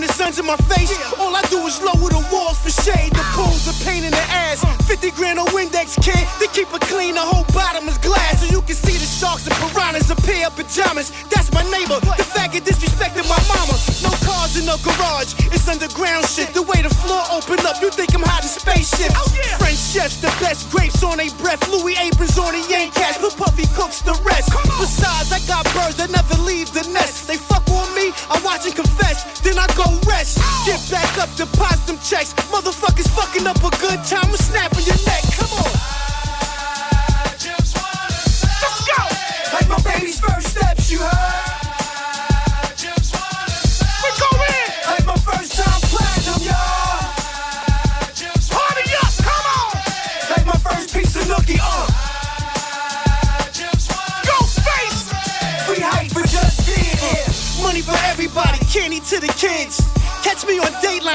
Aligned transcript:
When 0.00 0.08
the 0.08 0.16
sun's 0.16 0.40
in 0.40 0.48
my 0.48 0.56
face, 0.64 0.96
all 1.20 1.36
I 1.36 1.44
do 1.52 1.60
is 1.68 1.76
lower 1.84 2.08
the 2.08 2.24
walls 2.32 2.56
for 2.56 2.72
shade. 2.72 3.12
The 3.12 3.20
pools 3.36 3.68
a 3.68 3.76
pain 3.84 4.00
in 4.00 4.16
the 4.16 4.26
ass. 4.32 4.64
50 4.88 5.12
grand 5.12 5.36
on 5.36 5.44
Windex 5.52 6.00
kid. 6.00 6.24
They 6.40 6.48
keep 6.56 6.72
it 6.72 6.80
clean, 6.88 7.20
the 7.20 7.20
whole 7.20 7.44
bottom 7.52 7.84
is 7.84 8.00
glass. 8.00 8.40
So 8.40 8.48
you 8.48 8.64
can 8.64 8.80
see 8.80 8.96
the 8.96 9.04
sharks 9.04 9.44
and 9.44 9.52
piranhas 9.60 10.08
appear 10.08 10.48
up 10.48 10.56
pajamas. 10.56 11.12
That's 11.28 11.52
my 11.52 11.60
neighbor. 11.68 12.00
The 12.16 12.24
faggot 12.32 12.64
disrespecting 12.64 13.28
my 13.28 13.36
mama. 13.44 13.76
No 14.00 14.08
cars 14.24 14.56
in 14.56 14.64
the 14.64 14.80
garage. 14.80 15.36
It's 15.52 15.68
underground 15.68 16.24
shit. 16.24 16.48
The 16.56 16.64
way 16.64 16.80
the 16.80 16.88
floor 17.04 17.20
open 17.36 17.60
up, 17.68 17.76
you 17.84 17.92
think 17.92 18.16
I'm 18.16 18.24
hot 18.24 18.40
in 18.40 18.48
spaceship. 18.48 19.12
Oh, 19.12 19.28
French 19.60 19.76
chefs, 19.76 20.16
the 20.24 20.32
best 20.40 20.72
grapes 20.72 21.04
on 21.04 21.20
their 21.20 21.28
breath. 21.44 21.60
Louis 21.68 22.00
aprons 22.00 22.40
on 22.40 22.56
the 22.56 22.64
yank 22.72 22.96
cats. 22.96 23.20
But 23.20 23.36
Puffy 23.36 23.68
cooks 23.76 24.00
the 24.00 24.16
rest. 24.24 24.48
Besides, 24.80 25.28
I 25.28 25.44
got 25.44 25.68
birds 25.76 26.00
that 26.00 26.08
never 26.08 26.40
leave 26.40 26.72
the 26.72 26.88
nest. 26.88 27.28
They 27.28 27.36
fuck 27.36 27.69
I 28.30 28.40
watch 28.46 28.64
and 28.64 28.74
confess. 28.74 29.26
Then 29.40 29.58
I 29.58 29.66
go 29.74 29.84
rest. 30.06 30.38
Get 30.64 30.78
back 30.90 31.18
up, 31.18 31.28
deposit 31.34 31.86
them 31.86 31.98
checks. 31.98 32.32
Motherfuckers 32.54 33.10
fucking 33.10 33.46
up 33.46 33.58
a 33.58 33.70
good 33.82 33.98
time. 34.06 34.30
I'm 34.30 34.36
snapping 34.38 34.69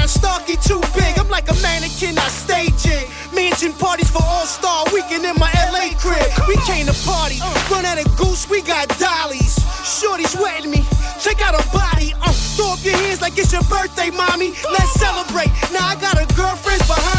me 0.01 0.07
Starkey 0.07 0.55
too 0.57 0.81
big. 0.93 1.17
I'm 1.19 1.29
like 1.29 1.49
a 1.49 1.55
mannequin, 1.61 2.17
I 2.17 2.27
stage 2.27 2.85
it. 2.85 3.09
Mansion 3.33 3.73
parties 3.73 4.09
for 4.09 4.21
All 4.23 4.45
Star 4.45 4.85
Weekend 4.93 5.25
in 5.25 5.35
my 5.37 5.51
LA 5.71 5.95
crib. 5.97 6.25
We 6.47 6.55
came 6.65 6.85
to 6.87 6.95
party, 7.05 7.39
run 7.69 7.85
out 7.85 7.99
of 7.99 8.07
goose, 8.17 8.49
we 8.49 8.61
got 8.61 8.87
dollies. 8.99 9.59
Shorty's 9.83 10.35
wetting 10.35 10.71
me, 10.71 10.83
check 11.19 11.41
out 11.41 11.55
her 11.55 11.67
body. 11.71 12.13
Uh, 12.21 12.31
throw 12.55 12.73
up 12.73 12.83
your 12.83 12.97
hands 12.97 13.21
like 13.21 13.37
it's 13.37 13.51
your 13.51 13.63
birthday, 13.63 14.09
mommy. 14.09 14.53
Let's 14.71 14.93
celebrate. 14.93 15.51
Now 15.71 15.87
I 15.87 15.95
got 15.99 16.15
a 16.15 16.25
girlfriend 16.35 16.81
behind 16.87 17.14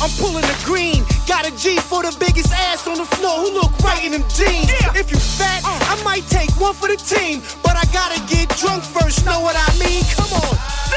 I'm 0.00 0.08
pulling 0.16 0.46
the 0.48 0.56
green. 0.64 1.04
Got 1.28 1.46
a 1.46 1.52
G 1.56 1.76
for 1.76 2.02
the 2.02 2.16
biggest 2.18 2.52
ass 2.52 2.86
on 2.88 2.96
the 2.96 3.04
floor 3.04 3.36
who 3.40 3.52
look 3.52 3.70
right 3.80 4.02
in 4.02 4.12
them 4.12 4.24
jeans. 4.32 4.72
If 4.96 5.10
you 5.10 5.18
fat, 5.18 5.60
uh. 5.64 5.92
I 5.92 6.02
might 6.02 6.26
take 6.28 6.50
one 6.58 6.72
for 6.72 6.88
the 6.88 6.96
team. 6.96 7.42
But 7.62 7.76
I 7.76 7.84
gotta 7.92 8.18
get 8.26 8.48
drunk 8.56 8.82
first, 8.82 9.26
know 9.26 9.40
what 9.40 9.56
I 9.56 9.68
mean? 9.78 10.02
Come 10.16 10.32
on. 10.40 10.89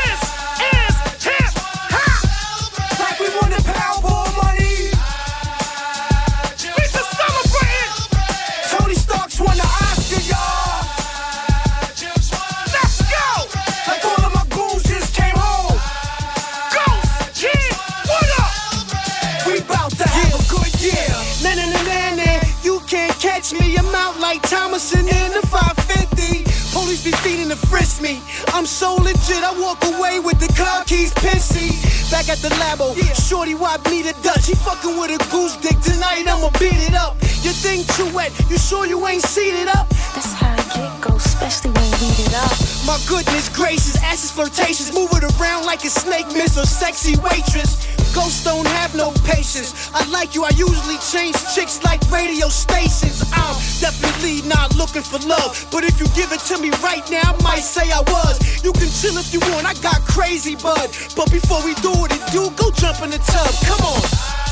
Frisk 27.67 28.01
me. 28.01 28.21
I'm 28.49 28.65
so 28.65 28.95
legit. 28.95 29.43
I 29.43 29.53
walk 29.59 29.83
away 29.83 30.19
with 30.19 30.39
the 30.39 30.51
car 30.53 30.83
keys 30.85 31.13
pissy. 31.13 31.71
Back 32.11 32.29
at 32.29 32.39
the 32.39 32.49
labo, 32.61 32.93
shorty 33.15 33.55
wiped 33.55 33.89
me 33.89 34.03
to 34.03 34.13
Dutch. 34.21 34.47
He 34.47 34.55
fucking 34.55 34.97
with 34.99 35.11
a 35.11 35.19
goose 35.31 35.55
dick 35.57 35.79
tonight. 35.81 36.25
I'ma 36.27 36.49
beat 36.59 36.81
it 36.89 36.95
up. 36.95 37.15
Your 37.43 37.53
thing 37.53 37.83
too 37.95 38.13
wet. 38.15 38.31
You 38.49 38.57
sure 38.57 38.85
you 38.85 39.05
ain't 39.07 39.23
seated 39.23 39.67
up? 39.67 39.89
That's 40.15 40.42
how 40.73 40.81
get 40.81 41.01
Ghost, 41.01 41.25
especially 41.27 41.71
when 41.71 41.83
we 41.83 41.97
beat 41.97 42.19
it 42.19 42.33
up. 42.35 42.53
My 42.85 42.97
goodness 43.07 43.49
gracious, 43.49 43.97
asses 44.03 44.31
flirtatious, 44.31 44.93
move 44.93 45.09
it 45.13 45.23
around 45.23 45.65
like 45.65 45.83
a 45.83 45.89
snake 45.89 46.27
miss 46.33 46.57
or 46.57 46.65
sexy 46.65 47.15
waitress. 47.19 47.87
Ghosts 48.13 48.43
don't 48.43 48.67
have 48.67 48.95
no 48.95 49.11
patience. 49.25 49.89
I 49.93 50.05
like 50.09 50.35
you, 50.35 50.43
I 50.43 50.51
usually 50.55 50.97
change 51.11 51.35
chicks 51.55 51.83
like 51.83 52.01
radio 52.11 52.47
stations. 52.49 53.23
I'm 53.33 53.55
definitely 53.81 54.47
not 54.47 54.75
looking 54.75 55.01
for 55.01 55.19
love, 55.27 55.67
but 55.71 55.83
if 55.83 55.99
you 55.99 56.07
give 56.15 56.31
it 56.31 56.41
to 56.51 56.57
me 56.57 56.69
right 56.83 57.05
now, 57.09 57.33
I 57.33 57.43
might 57.43 57.65
say 57.65 57.91
I 57.91 58.01
was. 58.01 58.63
You 58.63 58.71
can 58.73 58.89
chill 58.89 59.17
if 59.17 59.33
you 59.33 59.39
want, 59.51 59.65
I 59.65 59.73
got 59.81 60.01
crazy 60.01 60.55
bud. 60.55 60.89
But 61.15 61.31
before 61.31 61.63
we 61.65 61.73
do 61.75 61.91
what 61.91 62.13
it 62.13 62.23
do, 62.31 62.49
go 62.55 62.71
jump 62.71 63.01
in 63.01 63.11
the 63.11 63.19
tub. 63.19 63.53
Come 63.65 63.81
on. 63.81 64.42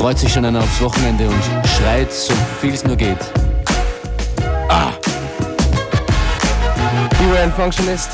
Freut 0.00 0.18
sich 0.18 0.32
schon 0.32 0.46
einer 0.46 0.60
aufs 0.60 0.80
Wochenende 0.80 1.28
und 1.28 1.68
schreit 1.76 2.10
so 2.10 2.32
viel 2.58 2.72
es 2.72 2.82
nur 2.86 2.96
geht. 2.96 3.18
Ah! 4.70 4.92
You 7.20 7.50
Functionist. 7.54 8.12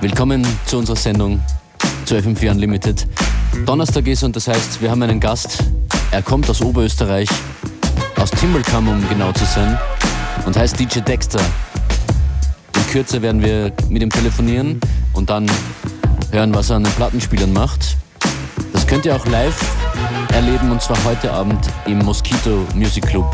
Willkommen 0.00 0.44
zu 0.66 0.78
unserer 0.78 0.96
Sendung 0.96 1.40
zu 2.04 2.16
FM4 2.16 2.50
Unlimited. 2.50 3.06
Donnerstag 3.64 4.08
ist 4.08 4.24
und 4.24 4.34
das 4.34 4.48
heißt, 4.48 4.82
wir 4.82 4.90
haben 4.90 5.00
einen 5.02 5.20
Gast. 5.20 5.62
Er 6.10 6.20
kommt 6.20 6.50
aus 6.50 6.60
Oberösterreich, 6.62 7.28
aus 8.18 8.32
Timbelkamm, 8.32 8.88
um 8.88 9.08
genau 9.08 9.30
zu 9.30 9.44
sein, 9.44 9.78
und 10.46 10.56
heißt 10.56 10.80
DJ 10.80 10.98
Dexter. 10.98 11.40
In 12.74 12.86
Kürze 12.90 13.22
werden 13.22 13.40
wir 13.40 13.72
mit 13.88 14.02
ihm 14.02 14.10
telefonieren 14.10 14.80
und 15.12 15.30
dann 15.30 15.48
hören, 16.32 16.52
was 16.52 16.70
er 16.70 16.76
an 16.76 16.82
den 16.84 16.92
Plattenspielern 16.94 17.52
macht. 17.52 17.96
Das 18.72 18.84
könnt 18.84 19.06
ihr 19.06 19.14
auch 19.14 19.26
live 19.26 19.79
erleben 20.40 20.72
und 20.72 20.80
zwar 20.80 20.96
heute 21.04 21.30
Abend 21.30 21.68
im 21.86 21.98
Mosquito 21.98 22.66
Music 22.74 23.06
Club 23.06 23.26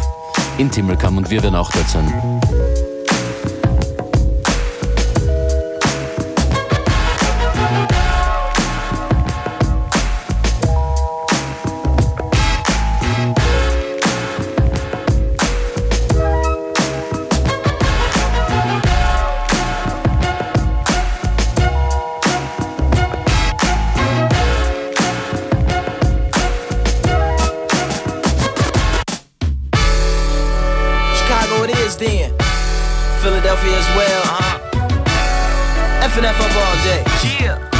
in 0.58 0.68
Timbelkamm 0.68 1.16
und 1.16 1.30
wir 1.30 1.40
werden 1.40 1.54
auch 1.54 1.70
dort 1.70 1.88
sein. 1.88 2.12
Chicago 31.46 31.62
it 31.62 31.78
is 31.78 31.96
then. 31.96 32.34
Philadelphia 33.22 33.76
as 33.78 33.86
well, 33.96 34.22
huh? 34.24 34.58
F 36.02 36.18
up 36.40 36.56
all 36.56 36.76
day. 36.82 37.04
Yeah. 37.44 37.75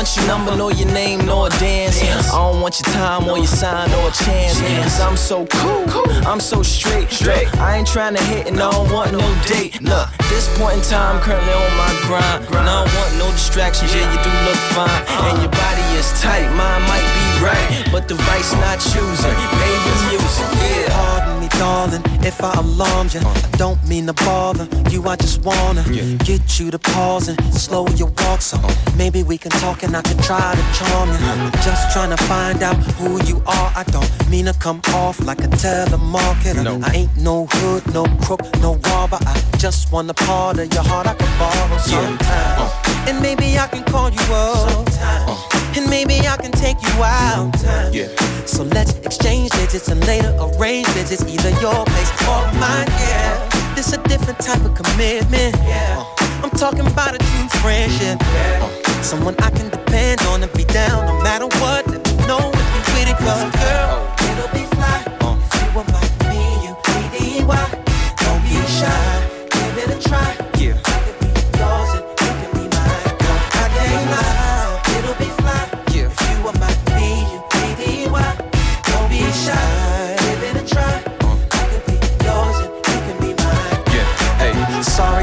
Want 0.00 0.16
your 0.16 0.26
number, 0.26 0.56
nor 0.56 0.72
your 0.72 0.90
name, 0.92 1.26
nor 1.26 1.48
a 1.48 1.50
dance. 1.60 2.00
I 2.02 2.32
don't 2.32 2.62
want 2.62 2.80
your 2.80 2.88
time 2.94 3.28
or 3.28 3.36
your 3.36 3.46
sign 3.46 3.92
or 4.00 4.08
a 4.08 4.12
chance. 4.12 4.58
Cause 4.58 4.98
I'm 4.98 5.16
so 5.16 5.44
cool. 5.44 5.84
I'm 6.26 6.40
so 6.40 6.62
straight. 6.62 7.20
Look, 7.20 7.54
I 7.60 7.76
ain't 7.76 7.86
trying 7.86 8.14
to 8.16 8.22
hit 8.24 8.46
and 8.46 8.58
I 8.58 8.70
don't 8.70 8.90
want 8.90 9.12
no 9.12 9.20
date. 9.44 9.82
Look, 9.82 10.08
this 10.32 10.48
point 10.56 10.76
in 10.76 10.82
time, 10.84 11.20
currently 11.20 11.52
on 11.52 11.76
my 11.76 11.92
grind. 12.08 12.46
And 12.48 12.64
I 12.64 12.80
don't 12.80 12.94
want 12.96 13.12
no 13.18 13.30
distractions. 13.32 13.94
Yeah, 13.94 14.08
you 14.08 14.18
do 14.24 14.32
look 14.48 14.60
fine. 14.72 14.88
Uh-huh. 14.88 15.28
And 15.28 15.36
your 15.44 15.52
body 15.52 15.84
is 16.00 16.08
tight. 16.22 16.48
Mine 16.56 16.82
might 16.88 17.04
be 17.04 17.26
right. 17.44 17.92
But 17.92 18.08
the 18.08 18.14
vice 18.14 18.52
not 18.54 18.80
choosing. 18.80 19.36
Maybe 19.60 20.16
music. 20.16 20.48
Yeah. 20.64 21.39
Darling, 21.60 22.00
if 22.24 22.42
I 22.42 22.54
alarmed 22.54 23.12
you. 23.12 23.20
I 23.20 23.50
don't 23.58 23.86
mean 23.86 24.06
to 24.06 24.14
bother 24.14 24.66
you, 24.88 25.06
I 25.06 25.16
just 25.16 25.44
wanna 25.44 25.84
get 26.24 26.58
you 26.58 26.70
to 26.70 26.78
pause 26.78 27.28
and 27.28 27.36
slow 27.52 27.86
your 28.00 28.08
walk. 28.20 28.40
So 28.40 28.56
maybe 28.96 29.22
we 29.22 29.36
can 29.36 29.50
talk 29.50 29.82
and 29.82 29.94
I 29.94 30.00
can 30.00 30.16
try 30.22 30.54
to 30.54 30.64
charm 30.78 31.10
you. 31.10 31.16
I'm 31.16 31.52
just 31.60 31.92
trying 31.92 32.16
to 32.16 32.24
find 32.24 32.62
out 32.62 32.76
who 32.96 33.22
you 33.26 33.42
are. 33.46 33.72
I 33.76 33.84
don't 33.92 34.10
mean 34.30 34.46
to 34.46 34.54
come 34.54 34.80
off 34.94 35.20
like 35.20 35.40
a 35.40 35.48
telemarketer. 35.48 36.64
No. 36.64 36.80
I 36.82 36.92
ain't 36.94 37.16
no 37.18 37.44
hood, 37.50 37.92
no 37.92 38.04
crook, 38.24 38.40
no 38.62 38.76
robber. 38.76 39.18
I 39.20 39.34
just 39.58 39.92
want 39.92 40.08
a 40.08 40.14
part 40.14 40.58
of 40.58 40.72
your 40.72 40.82
heart 40.82 41.08
I 41.08 41.14
can 41.14 41.38
borrow 41.38 41.78
sometime. 41.78 42.56
Uh. 42.58 43.06
And 43.06 43.20
maybe 43.20 43.58
I 43.58 43.66
can 43.66 43.84
call 43.84 44.08
you 44.08 44.26
up. 44.32 44.88
Uh. 45.02 45.76
And 45.76 45.90
maybe 45.90 46.26
I 46.26 46.38
can 46.38 46.52
take 46.52 46.80
you 46.82 47.02
out. 47.02 47.52
Yeah. 47.92 48.08
So 48.46 48.64
let's 48.64 48.94
exchange 49.06 49.50
digits 49.50 49.88
and 49.88 50.04
later 50.06 50.34
arrange 50.40 50.86
digits 50.94 51.22
either 51.22 51.49
your 51.60 51.84
place 51.84 52.12
or 52.28 52.42
mine. 52.60 52.86
Yeah. 52.88 53.74
This 53.74 53.92
a 53.92 53.98
different 54.04 54.38
type 54.38 54.62
of 54.64 54.74
commitment. 54.74 55.56
Yeah. 55.66 56.04
I'm 56.42 56.50
talking 56.50 56.86
about 56.86 57.14
a 57.14 57.18
true 57.18 57.48
friendship. 57.60 58.20
Yeah. 58.20 59.02
Someone 59.02 59.34
I 59.40 59.50
can 59.50 59.70
depend 59.70 60.20
on 60.22 60.42
and 60.42 60.52
be 60.52 60.64
down 60.64 61.06
no 61.06 61.20
matter 61.22 61.46
what. 61.60 61.86
Let 61.86 62.06
me 62.06 62.26
know 62.26 62.50
if 62.52 62.68
you 62.74 62.94
with 62.94 63.08
it, 63.08 63.16
cause 63.16 63.42
girl. 63.56 64.10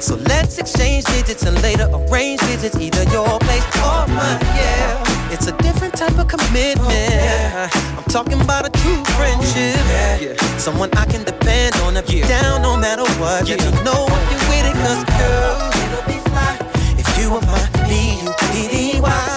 So 0.00 0.16
let's 0.16 0.58
exchange 0.58 1.04
digits 1.06 1.44
and 1.44 1.60
later 1.62 1.88
arrange 1.92 2.40
digits, 2.40 2.76
either 2.76 3.04
your 3.10 3.38
place 3.40 3.64
or 3.78 4.06
mine. 4.08 4.40
Yeah, 4.54 5.32
it's 5.32 5.46
a 5.46 5.56
different 5.58 5.94
type 5.94 6.18
of 6.18 6.28
commitment. 6.28 7.72
I'm 7.96 8.04
talking 8.04 8.40
about 8.40 8.66
a 8.66 8.70
true 8.70 9.02
friendship. 9.16 10.38
Someone 10.60 10.90
I 10.94 11.06
can 11.06 11.24
depend 11.24 11.76
on 11.76 11.96
if 11.96 12.10
you're 12.12 12.26
down 12.28 12.62
no 12.62 12.76
matter 12.76 13.04
what. 13.20 13.48
Let 13.48 13.60
me 13.60 13.82
know 13.82 14.06
if 14.08 14.30
you're 14.30 14.46
with 14.50 14.66
it, 14.70 14.76
cause 14.84 15.04
girl, 15.18 15.70
it'll 15.84 16.06
be 16.06 16.18
fly 16.28 16.58
if 16.98 17.18
you 17.18 17.30
were 17.32 17.40
my 17.42 17.68
B-U-D-D-Y. 17.88 19.33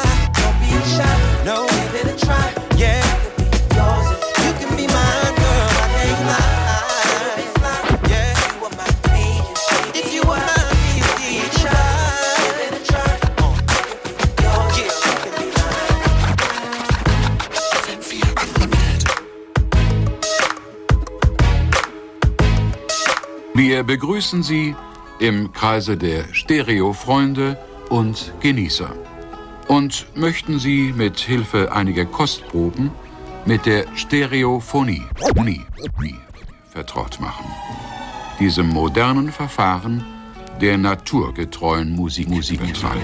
Wir 23.67 23.83
begrüßen 23.83 24.43
Sie 24.43 24.77
im 25.19 25.51
Kreise 25.51 25.97
der 25.97 26.33
Stereo-Freunde 26.33 27.57
und 27.89 28.33
Genießer 28.39 28.95
und 29.67 30.07
möchten 30.15 30.57
Sie 30.57 30.93
mit 30.95 31.19
Hilfe 31.19 31.73
einiger 31.73 32.05
Kostproben 32.05 32.91
mit 33.45 33.65
der 33.65 33.83
Stereophonie 33.93 35.03
vertraut 36.69 37.19
machen. 37.19 37.45
Diesem 38.39 38.69
modernen 38.69 39.33
Verfahren 39.33 40.01
der 40.61 40.77
naturgetreuen 40.77 41.93
Musik 41.93 42.29
Musikübertragung. 42.29 43.03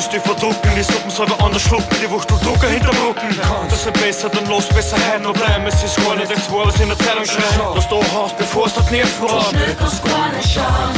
Willst 0.00 0.14
dich 0.14 0.22
verdrucken, 0.22 0.70
die 0.74 0.82
Suppen 0.82 1.10
selber 1.10 1.36
anders 1.44 1.60
schlucken, 1.60 1.94
die 2.02 2.08
Wuchtel 2.08 2.38
Drucker 2.42 2.68
hinterm 2.68 2.96
Rücken. 3.04 3.36
Das 3.68 3.84
wird 3.84 4.00
besser, 4.00 4.30
dann 4.30 4.46
los, 4.46 4.64
besser 4.68 4.96
heim 4.96 5.20
noch 5.20 5.34
bleiben. 5.34 5.66
Es 5.66 5.84
ist 5.84 5.94
gar 6.02 6.16
nicht 6.16 6.30
das, 6.30 6.50
was 6.50 6.80
in 6.80 6.88
der 6.88 6.98
Zeitung 7.00 7.26
schreibt. 7.26 7.76
Was 7.76 7.86
du 7.86 8.00
hast, 8.00 8.34
bevor 8.38 8.64
es 8.64 8.72
dort 8.72 8.90
nervt 8.90 9.20
war. 9.20 9.44
Schnee 9.50 9.76
auf 9.78 10.02
gar 10.02 10.32
nicht 10.32 10.54
schauen. 10.54 10.96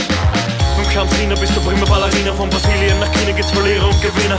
Vom 0.76 0.88
Kampfdiener 0.94 1.34
bis 1.34 1.52
zur 1.52 1.64
prima 1.64 1.84
Ballerina 1.84 2.32
Von 2.32 2.48
Brasilien 2.48 2.98
nach 3.00 3.10
China 3.10 3.32
geht's 3.32 3.50
Verlierer 3.50 3.88
und 3.88 4.00
Gewinner 4.00 4.38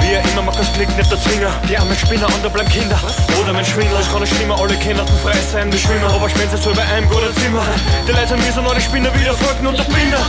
Wie 0.00 0.14
er 0.14 0.24
immer 0.32 0.42
macht 0.42 0.58
das 0.58 0.72
Klick, 0.72 0.88
nicht 0.96 1.10
der 1.10 1.20
Zwinger 1.20 1.52
Die 1.68 1.78
armen 1.78 1.96
Spinner, 1.96 2.26
andere 2.34 2.50
bleiben 2.50 2.68
Kinder 2.70 2.98
Oder 3.40 3.52
mein 3.52 3.64
Schwindler, 3.64 4.00
ist 4.00 4.10
gar 4.10 4.18
nicht 4.18 4.34
schlimmer 4.34 4.58
Alle 4.58 4.74
Kinder 4.76 5.02
hatten 5.02 5.18
frei 5.22 5.38
sein 5.52 5.72
wie 5.72 5.78
Schwimmer 5.78 6.12
Aber 6.12 6.28
sie 6.28 6.56
so 6.56 6.72
bei 6.72 6.82
einem 6.82 7.08
guten 7.08 7.32
Zimmer 7.36 7.62
Die 8.08 8.12
Leute 8.12 8.30
haben 8.30 8.44
müssen 8.44 8.66
alle 8.66 8.80
Spinner 8.80 9.14
wieder 9.14 9.34
folgen 9.34 9.66
und 9.68 9.78
der 9.78 9.84
Binder 9.84 10.26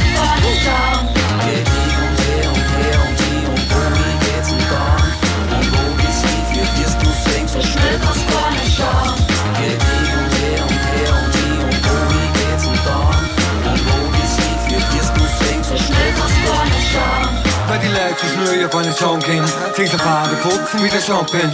so 7.59 7.67
schnell 7.67 7.99
was 8.01 8.19
kann 8.31 8.55
ich 8.65 8.79
auch. 8.81 9.15
Geht 9.59 9.81
die 9.83 10.07
und 10.15 10.29
die 10.35 10.55
und 10.63 10.79
die 10.95 11.07
und 11.11 11.27
die 11.35 11.57
und 11.67 11.79
wohin 11.85 12.31
geht's 12.39 12.65
und 12.65 12.79
dann? 12.87 13.73
Und 13.73 13.81
wo 13.87 13.97
bist 14.15 14.37
du, 14.39 14.49
für 14.63 14.81
dich 14.91 15.09
du 15.15 15.23
singst, 15.43 15.69
so 15.69 15.77
schnell 15.77 16.11
was 16.15 16.33
kann 16.47 16.69
ich 16.79 16.91
auch. 16.97 17.67
Bei 17.67 17.77
die 17.77 17.87
Leute 17.87 18.21
ist 18.25 18.37
nur 18.37 18.53
ihr 18.55 18.71
wollen 18.73 18.95
schon 18.95 19.19
gehen. 19.19 19.45
Singst 19.75 19.93
ein 19.93 19.99
paar 19.99 20.25
Fuchsen 20.41 20.83
wie 20.83 20.89
der 20.89 21.01
Champagne. 21.01 21.51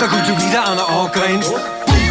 Da 0.00 0.06
kommt 0.06 0.26
schon 0.26 0.38
wieder 0.38 0.62
einer 0.70 0.88
angerannt. 0.88 1.44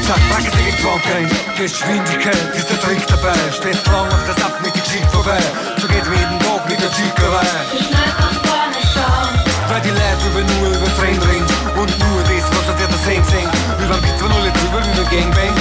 Zack, 0.07 0.21
pack 0.29 0.43
es 0.45 0.53
in 0.59 0.65
den 0.67 1.29
Geschwindigkeit 1.57 2.55
ist 2.55 2.69
der 2.69 2.79
Trick 2.81 3.05
dabei. 3.07 3.37
Stehst 3.51 3.87
lang 3.87 4.07
auf 4.11 4.23
der 4.25 4.45
Ab 4.45 4.59
mit 4.63 4.75
der 4.75 4.81
Geschichte 4.81 5.09
vorbei. 5.09 5.39
So 5.79 5.87
geht 5.87 6.03
jeden 6.03 6.39
Tag 6.39 6.69
mit 6.69 6.81
der 6.81 6.91
Chickerei. 6.91 7.47
So 7.71 7.77
schnell 7.77 8.11
kann 8.17 8.33
ich 8.33 8.43
gar 8.43 8.67
nicht 8.69 8.89
schauen. 8.93 9.51
Weil 9.69 9.81
die 9.81 9.89
Leute 9.89 10.23
über 10.29 10.43
nur 10.53 10.69
über 10.75 10.95
Tränen 10.97 11.21
reden 11.21 11.47
und 11.79 11.91
nur 11.99 12.23
die 12.23 12.40
was 12.71 12.83
auf 12.83 12.89
der 12.89 12.97
Sehen 12.99 13.23
sehen 13.25 13.49
Über 13.83 13.95
ein 13.95 14.01
Bit 14.01 14.19
von 14.19 14.31
alle 14.31 14.51
drüber, 14.51 14.79
wie 14.85 14.91
ein 14.91 15.31
Gangbang. 15.31 15.55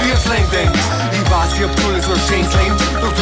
Wie 0.00 0.10
ein 0.10 0.18
Slang 0.18 0.50
denkt 0.50 0.78
Ich 1.12 1.30
weiß, 1.30 1.52
ich 1.54 1.62
hab 1.64 1.70
alles 1.86 2.04
so 2.06 2.14
schön 2.26 2.42
Leben 2.42 2.76
Doch 3.00 3.15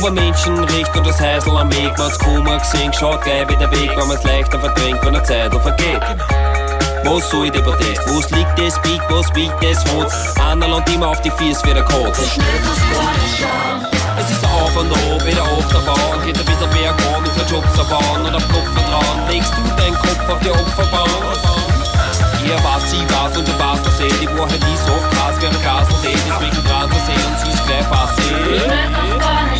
Ober 0.00 0.12
Menschenrecht 0.12 0.96
und 0.96 1.06
das 1.06 1.20
Heisel 1.20 1.54
am 1.54 1.70
Weg, 1.72 1.92
man's 1.98 2.18
Kummer 2.18 2.58
gesehen, 2.58 2.90
schaut 2.90 3.22
gleich 3.22 3.46
wieder 3.50 3.70
weg, 3.70 3.90
wenn 3.94 4.08
man's 4.08 4.24
leichter 4.24 4.58
verdrängt, 4.58 5.04
wenn 5.04 5.12
der 5.12 5.24
Zeit 5.24 5.52
vergeht. 5.52 6.00
Was 7.04 7.28
soll 7.28 7.50
der 7.50 7.60
Protest? 7.60 8.00
Was 8.06 8.30
liegt 8.30 8.58
das 8.58 8.80
Big, 8.80 9.00
was 9.10 9.26
wiegt 9.34 9.62
das 9.62 9.84
Rot? 9.92 10.10
Einer 10.40 10.68
langt 10.68 10.88
immer 10.88 11.08
auf 11.08 11.20
die 11.20 11.30
Fies 11.32 11.62
wie 11.64 11.74
der 11.74 11.82
Kot. 11.82 11.92
Der 11.94 12.08
auf 12.08 12.16
gar 12.16 13.12
nicht 13.12 13.40
schauen. 13.40 13.86
Es 14.18 14.30
ist 14.30 14.42
auf 14.42 14.74
und 14.74 14.90
ab, 14.90 15.26
wieder 15.26 15.42
Achterbahn, 15.42 16.24
geht 16.24 16.38
ein 16.38 16.44
bisschen 16.46 16.70
bergab, 16.70 17.26
ist 17.26 17.38
ein 17.38 17.48
Job 17.50 17.64
bauen 17.90 18.24
und 18.24 18.34
auf 18.34 18.48
Kopf 18.48 18.72
vertrauen. 18.72 19.28
Legst 19.28 19.52
du 19.52 19.82
deinen 19.82 19.96
Kopf 19.96 20.28
auf 20.30 20.40
die 20.40 20.50
Opferbahn? 20.50 21.10
Ihr 22.46 22.56
was, 22.64 22.90
sie 22.90 23.04
was 23.10 23.36
und 23.36 23.46
du 23.46 23.58
warst 23.58 23.84
das 23.84 24.00
eh, 24.00 24.08
die 24.18 24.26
Wahrheit 24.38 24.54
ist 24.54 24.88
oft 24.88 25.10
krass, 25.12 25.38
wäre 25.42 25.52
Gas 25.62 25.88
und 25.92 26.04
eh, 26.06 26.16
deswegen 26.16 26.64
dran 26.66 26.88
versehen 26.88 27.26
und 27.28 27.38
sie 27.38 27.50
ist 27.50 27.66
gleich 27.66 27.84
Der 27.84 29.59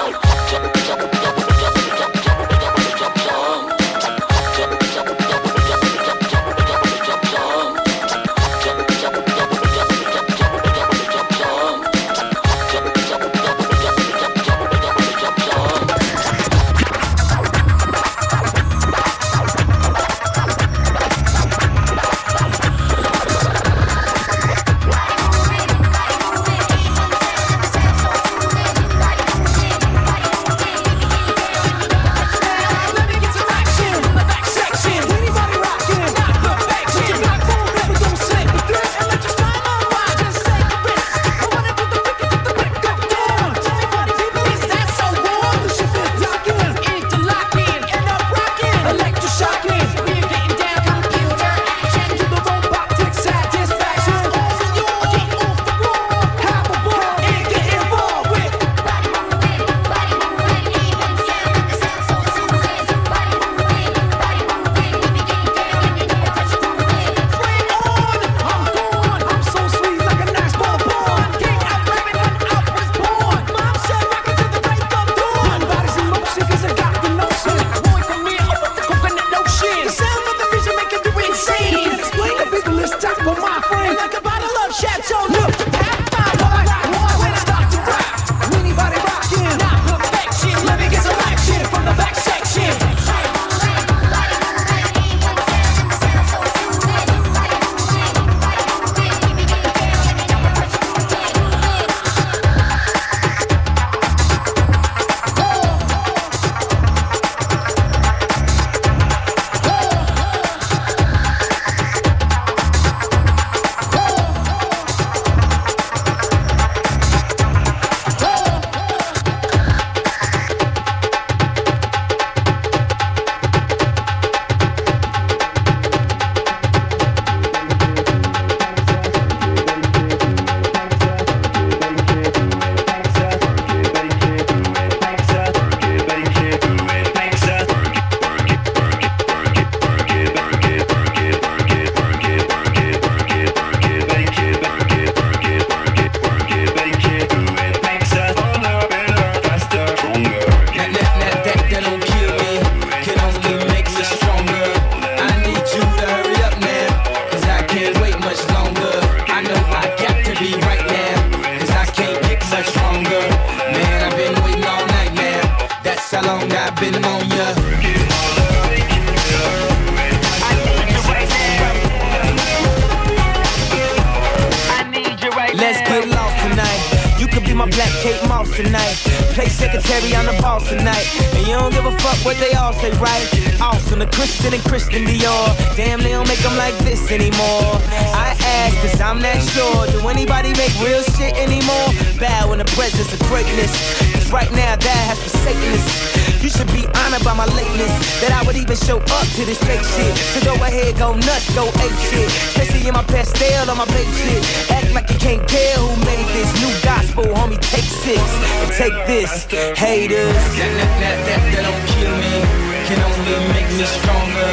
me 213.81 213.87
stronger 213.87 214.51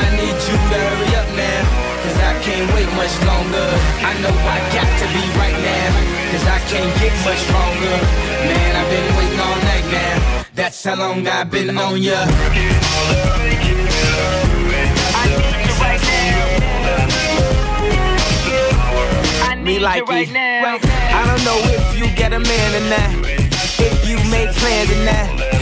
I 0.00 0.04
need 0.16 0.38
you 0.48 0.56
to 0.56 0.78
hurry 0.88 1.12
up 1.20 1.28
now 1.36 1.60
Cause 2.02 2.18
I 2.30 2.32
can't 2.40 2.66
wait 2.72 2.88
much 2.96 3.14
longer 3.28 3.68
I 4.00 4.12
know 4.22 4.32
I 4.32 4.58
got 4.72 4.88
to 5.00 5.06
be 5.12 5.24
right 5.36 5.58
now 5.60 5.88
Cause 6.32 6.46
I 6.56 6.58
can't 6.72 6.92
get 7.00 7.12
much 7.26 7.40
stronger 7.48 7.96
Man, 8.48 8.72
I've 8.80 8.90
been 8.94 9.08
waiting 9.18 9.40
all 9.46 9.58
night 9.70 9.86
now 9.92 10.44
That's 10.54 10.84
how 10.84 10.96
long 10.96 11.26
I've 11.28 11.50
been 11.50 11.76
on 11.76 12.00
ya 12.00 12.20
Me 19.62 19.78
like 19.78 20.08
right 20.08 20.28
it. 20.28 20.32
Now. 20.32 20.76
I 20.82 21.22
don't 21.24 21.44
know 21.44 21.58
if 21.76 21.96
you 21.96 22.04
get 22.16 22.32
a 22.32 22.40
man 22.40 22.70
in 22.74 22.90
that. 22.90 23.12
If 23.78 24.08
you 24.08 24.16
make 24.28 24.50
plans 24.56 24.90
in 24.90 25.04
that. 25.04 25.61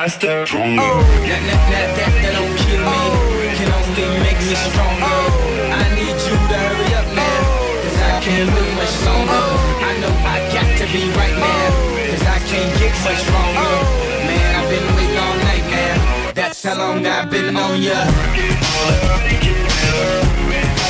that's 0.00 0.16
the. 0.16 0.32
Oh. 0.32 0.56
Not, 0.56 0.80
not, 0.80 1.60
not 1.68 1.88
that, 1.92 2.12
that 2.24 2.32
don't 2.32 2.56
kill 2.64 2.80
me. 2.80 2.88
Oh. 2.88 3.20
Can 3.52 3.68
only 3.68 4.08
make 4.24 4.40
me 4.40 4.56
stronger. 4.56 5.04
Oh. 5.04 5.76
I 5.76 5.84
need 5.92 6.16
you 6.16 6.36
to 6.40 6.56
hurry 6.56 6.90
up 6.96 7.08
now. 7.12 7.28
Oh. 7.28 7.84
Cause 7.84 7.98
I 8.00 8.12
can't 8.24 8.48
live 8.48 8.72
much 8.80 8.96
longer. 9.04 9.44
Oh. 9.44 9.84
I 9.84 9.92
know 10.00 10.14
I 10.24 10.40
got 10.56 10.68
to 10.80 10.86
be 10.88 11.04
right 11.20 11.36
now. 11.36 11.68
Oh. 11.68 12.00
Cause 12.16 12.24
I 12.24 12.38
can't 12.48 12.72
get 12.80 12.96
much 13.04 13.20
stronger. 13.28 13.76
Man, 14.24 14.48
I've 14.56 14.68
been 14.72 14.88
waiting 14.96 15.20
all 15.20 15.36
night 15.44 15.66
man. 15.68 15.96
That's 16.32 16.62
how 16.64 16.80
long 16.80 17.04
I've 17.04 17.28
been 17.28 17.54
on 17.54 17.82
ya. 17.82 18.00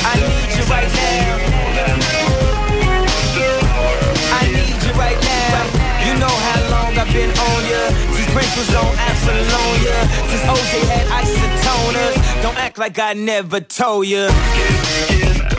I 0.07 0.15
need 0.23 0.55
you 0.55 0.63
right 0.71 0.87
now. 0.87 1.35
I 4.39 4.47
need 4.55 4.79
you 4.79 4.93
right 4.95 5.19
now 5.19 5.40
been 7.13 7.29
on 7.29 7.61
ya. 7.69 7.81
Since 8.15 8.31
Prince 8.31 8.57
was 8.57 8.75
on 8.75 8.93
Absolonia 8.95 9.99
Since 10.29 10.43
OJ 10.47 10.73
had 10.87 11.07
isotoners 11.21 12.41
Don't 12.41 12.57
act 12.57 12.77
like 12.77 12.99
I 12.99 13.13
never 13.13 13.59
told 13.59 14.07
ya. 14.07 15.50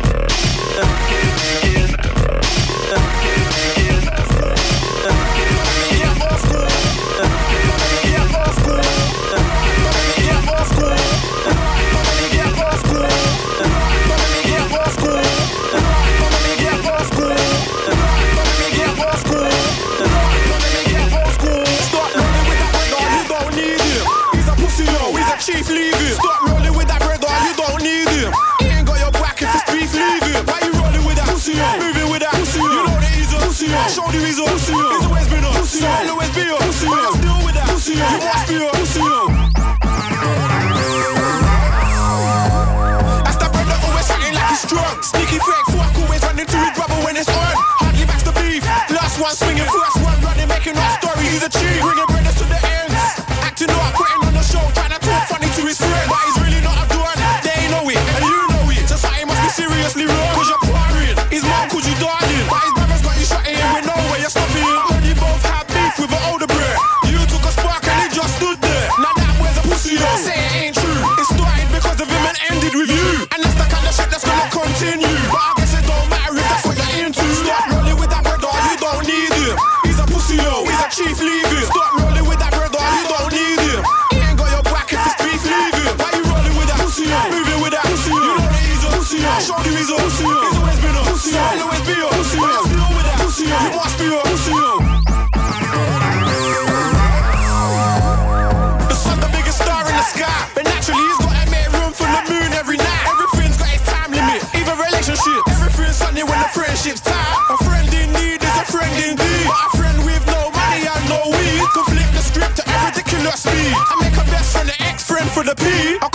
T. 115.62 116.11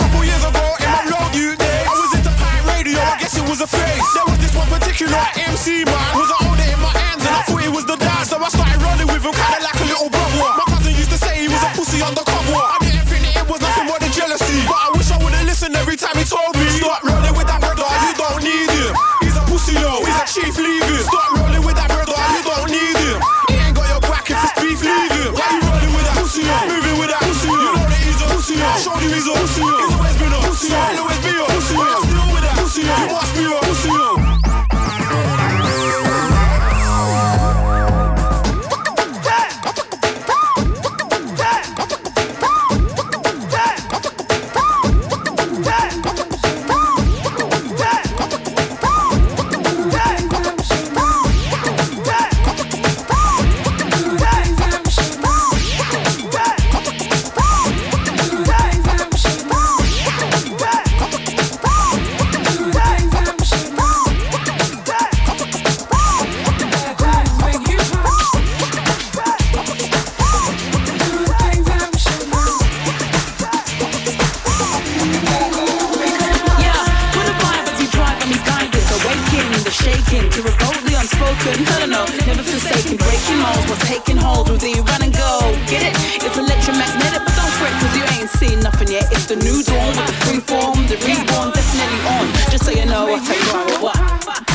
I 81.48 81.78
don't 81.80 81.88
know, 81.88 82.04
never 82.26 82.42
forsaken. 82.42 82.98
Breaking 82.98 83.38
molds 83.40 83.64
while 83.68 83.80
taking 83.88 84.18
hold 84.18 84.50
with 84.50 84.60
the 84.60 84.76
run 84.84 85.00
and 85.00 85.12
go. 85.12 85.40
Get 85.64 85.80
it? 85.80 85.96
It's 86.20 86.36
electromagnetic, 86.36 87.24
but 87.24 87.34
don't 87.40 87.54
fret, 87.56 87.72
cause 87.80 87.96
you 87.96 88.04
ain't 88.20 88.30
seen 88.30 88.60
nothing 88.60 88.88
yet. 88.88 89.08
It's 89.12 89.26
the 89.26 89.36
new 89.36 89.62
dawn 89.64 89.88
with 89.96 90.06
the 90.06 90.16
free 90.28 90.40
form, 90.40 90.76
the 90.92 90.96
reborn, 91.00 91.48
definitely 91.56 92.00
on. 92.04 92.26
Just 92.52 92.64
so 92.64 92.70
you 92.70 92.84
know, 92.84 93.08
I 93.08 93.18
take 93.24 93.40
you 93.40 93.80
what. 93.80 94.47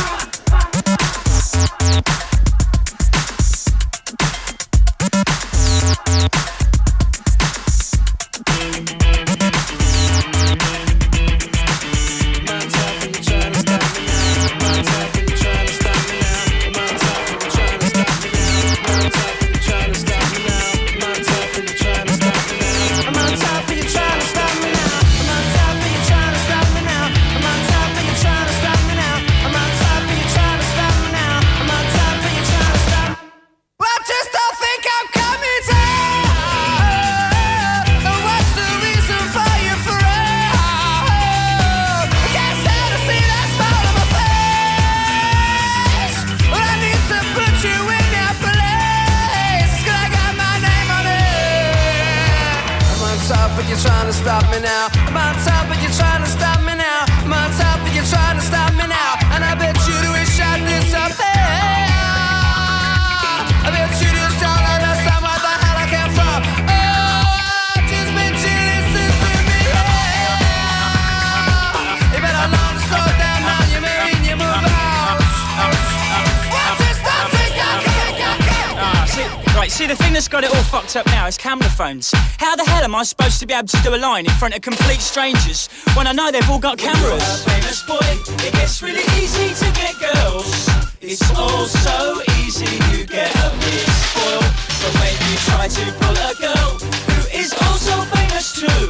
See, 79.74 79.88
the 79.88 79.96
thing 79.96 80.14
that's 80.14 80.28
got 80.28 80.44
it 80.44 80.54
all 80.56 80.64
fucked 80.64 80.96
up 80.96 81.06
now 81.08 81.26
is 81.26 81.36
camera 81.36 81.70
phones. 81.70 82.12
How 82.38 82.56
the 82.56 82.64
hell 82.64 82.84
am 82.84 82.94
I 82.94 83.02
supposed 83.02 83.40
to 83.40 83.48
be 83.48 83.56
able 83.56 83.68
to 83.70 83.82
do 83.82 83.96
a 83.96 83.98
line 83.98 84.26
in 84.26 84.32
front 84.34 84.54
of 84.54 84.62
complete 84.62 85.02
strangers 85.02 85.68
when 85.96 86.06
I 86.06 86.12
know 86.12 86.30
they've 86.32 86.48
all 86.48 86.60
got 86.60 86.78
cameras? 86.78 87.44
famous 87.44 87.82
boy, 87.82 87.98
it 88.46 88.54
gets 88.54 88.84
really 88.84 89.02
easy 89.18 89.50
to 89.66 89.72
get 89.74 89.98
girls. 90.00 90.70
It's 91.02 91.26
all 91.32 91.66
so 91.66 92.22
easy, 92.38 92.70
you 92.92 93.06
get 93.06 93.34
a 93.34 93.50
bit 93.66 93.88
spoiled. 94.06 94.54
But 94.78 94.94
when 95.02 95.16
you 95.26 95.36
try 95.50 95.68
to 95.68 95.84
pull 96.02 96.18
a 96.22 96.34
girl 96.38 96.70
who 97.10 97.38
is 97.40 97.52
also 97.66 97.94
famous 98.14 98.54
too, 98.54 98.86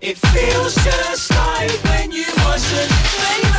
it 0.00 0.16
feels 0.30 0.74
just 0.84 1.30
like 1.30 1.72
when 1.84 2.12
you 2.12 2.26
wasn't 2.46 2.92
famous. 3.18 3.51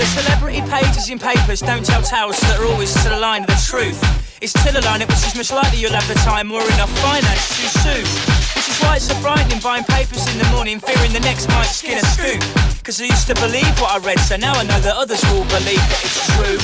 The 0.00 0.08
celebrity 0.16 0.64
pages 0.64 1.12
in 1.12 1.20
papers 1.20 1.60
don't 1.60 1.84
tell 1.84 2.00
tales 2.00 2.40
that 2.48 2.56
are 2.56 2.64
always 2.72 2.88
to 3.04 3.12
the 3.12 3.20
line 3.20 3.44
of 3.44 3.52
the 3.52 3.60
truth. 3.60 4.00
It's 4.40 4.56
to 4.64 4.72
the 4.72 4.80
line 4.80 5.04
at 5.04 5.12
which 5.12 5.20
is 5.28 5.36
much 5.36 5.52
likely 5.52 5.76
you'll 5.76 5.92
have 5.92 6.08
the 6.08 6.16
time 6.24 6.48
or 6.48 6.64
enough 6.72 6.88
finance 7.04 7.44
to 7.60 7.68
sue. 7.84 8.04
Which 8.56 8.64
is 8.64 8.80
why 8.80 8.96
it's 8.96 9.12
so 9.12 9.14
frightening 9.20 9.60
buying 9.60 9.84
papers 9.84 10.24
in 10.32 10.40
the 10.40 10.48
morning, 10.56 10.80
fearing 10.80 11.12
the 11.12 11.20
next 11.20 11.52
might 11.52 11.68
skin 11.68 12.00
a 12.00 12.04
scoop. 12.16 12.40
Cause 12.80 12.96
I 12.96 13.12
used 13.12 13.28
to 13.28 13.36
believe 13.44 13.68
what 13.76 13.92
I 13.92 14.00
read, 14.00 14.16
so 14.24 14.40
now 14.40 14.56
I 14.56 14.64
know 14.64 14.80
that 14.80 14.96
others 14.96 15.20
will 15.28 15.44
believe 15.52 15.84
that 15.84 16.00
it's 16.00 16.24
true. 16.32 16.56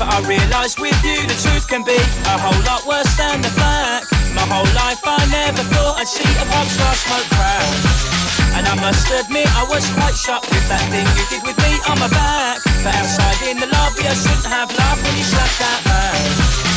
But 0.00 0.08
I 0.08 0.24
realise 0.24 0.80
with 0.80 0.96
you 1.04 1.20
the 1.28 1.36
truth 1.44 1.68
can 1.68 1.84
be 1.84 2.00
a 2.00 2.36
whole 2.40 2.64
lot 2.64 2.88
worse 2.88 3.12
than 3.20 3.44
the 3.44 3.52
fact. 3.60 4.08
My 4.32 4.48
whole 4.48 4.72
life 4.72 5.04
I 5.04 5.20
never 5.28 5.60
thought 5.68 6.00
I'd 6.00 6.08
see 6.08 6.24
a 6.24 6.48
pop 6.48 6.64
smoke 6.64 7.28
crack. 7.28 8.17
And 8.58 8.66
I 8.66 8.74
must 8.74 9.06
admit 9.14 9.46
I 9.54 9.62
was 9.70 9.86
quite 9.94 10.18
shocked 10.18 10.50
with 10.50 10.66
that 10.66 10.82
thing 10.90 11.06
you 11.14 11.24
did 11.30 11.46
with 11.46 11.54
me 11.62 11.78
on 11.86 11.94
my 12.02 12.10
back. 12.10 12.58
But 12.82 12.90
outside 12.90 13.38
in 13.46 13.62
the 13.62 13.70
lobby 13.70 14.02
I 14.02 14.18
shouldn't 14.18 14.50
have 14.50 14.66
laughed 14.74 14.98
when 14.98 15.14
you 15.14 15.22
slapped 15.22 15.62
that 15.62 15.80
man. 15.86 16.18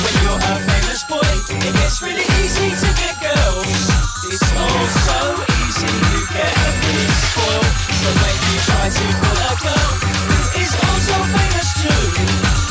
When 0.05 0.13
you're 0.21 0.41
a 0.45 0.53
famous 0.61 1.01
boy, 1.09 1.25
it 1.25 1.73
gets 1.73 1.97
really 2.05 2.21
easy 2.45 2.69
to 2.69 2.89
get 3.01 3.17
girls. 3.17 3.81
It's 4.29 4.45
all 4.61 4.85
so 5.09 5.41
easy, 5.65 5.89
you 5.89 6.21
get 6.29 6.53
a 6.53 6.69
bit 6.85 7.09
spoiled. 7.17 7.73
But 7.97 8.13
when 8.13 8.37
you 8.45 8.57
try 8.61 8.85
to 8.85 9.05
pull 9.17 9.39
a 9.41 9.53
girl 9.65 9.91
who 10.05 10.37
is 10.61 10.73
also 10.85 11.17
famous 11.33 11.69
too, 11.81 12.03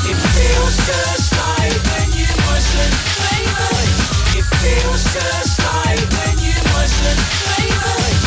it 0.06 0.18
feels 0.38 0.74
just 0.86 1.34
like 1.34 1.78
when 1.98 2.14
you 2.14 2.30
wasn't 2.46 2.94
famous. 3.26 3.90
It 4.38 4.46
feels 4.54 5.02
just 5.02 5.58
like 5.66 5.98
when 6.14 6.34
you 6.46 6.54
wasn't 6.78 7.18
famous. 7.58 8.19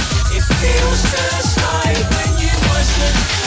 Feels 0.64 1.02
just 1.12 1.58
like 1.58 1.98
when 2.16 2.40
you 2.40 2.54
wasn't 2.72 3.43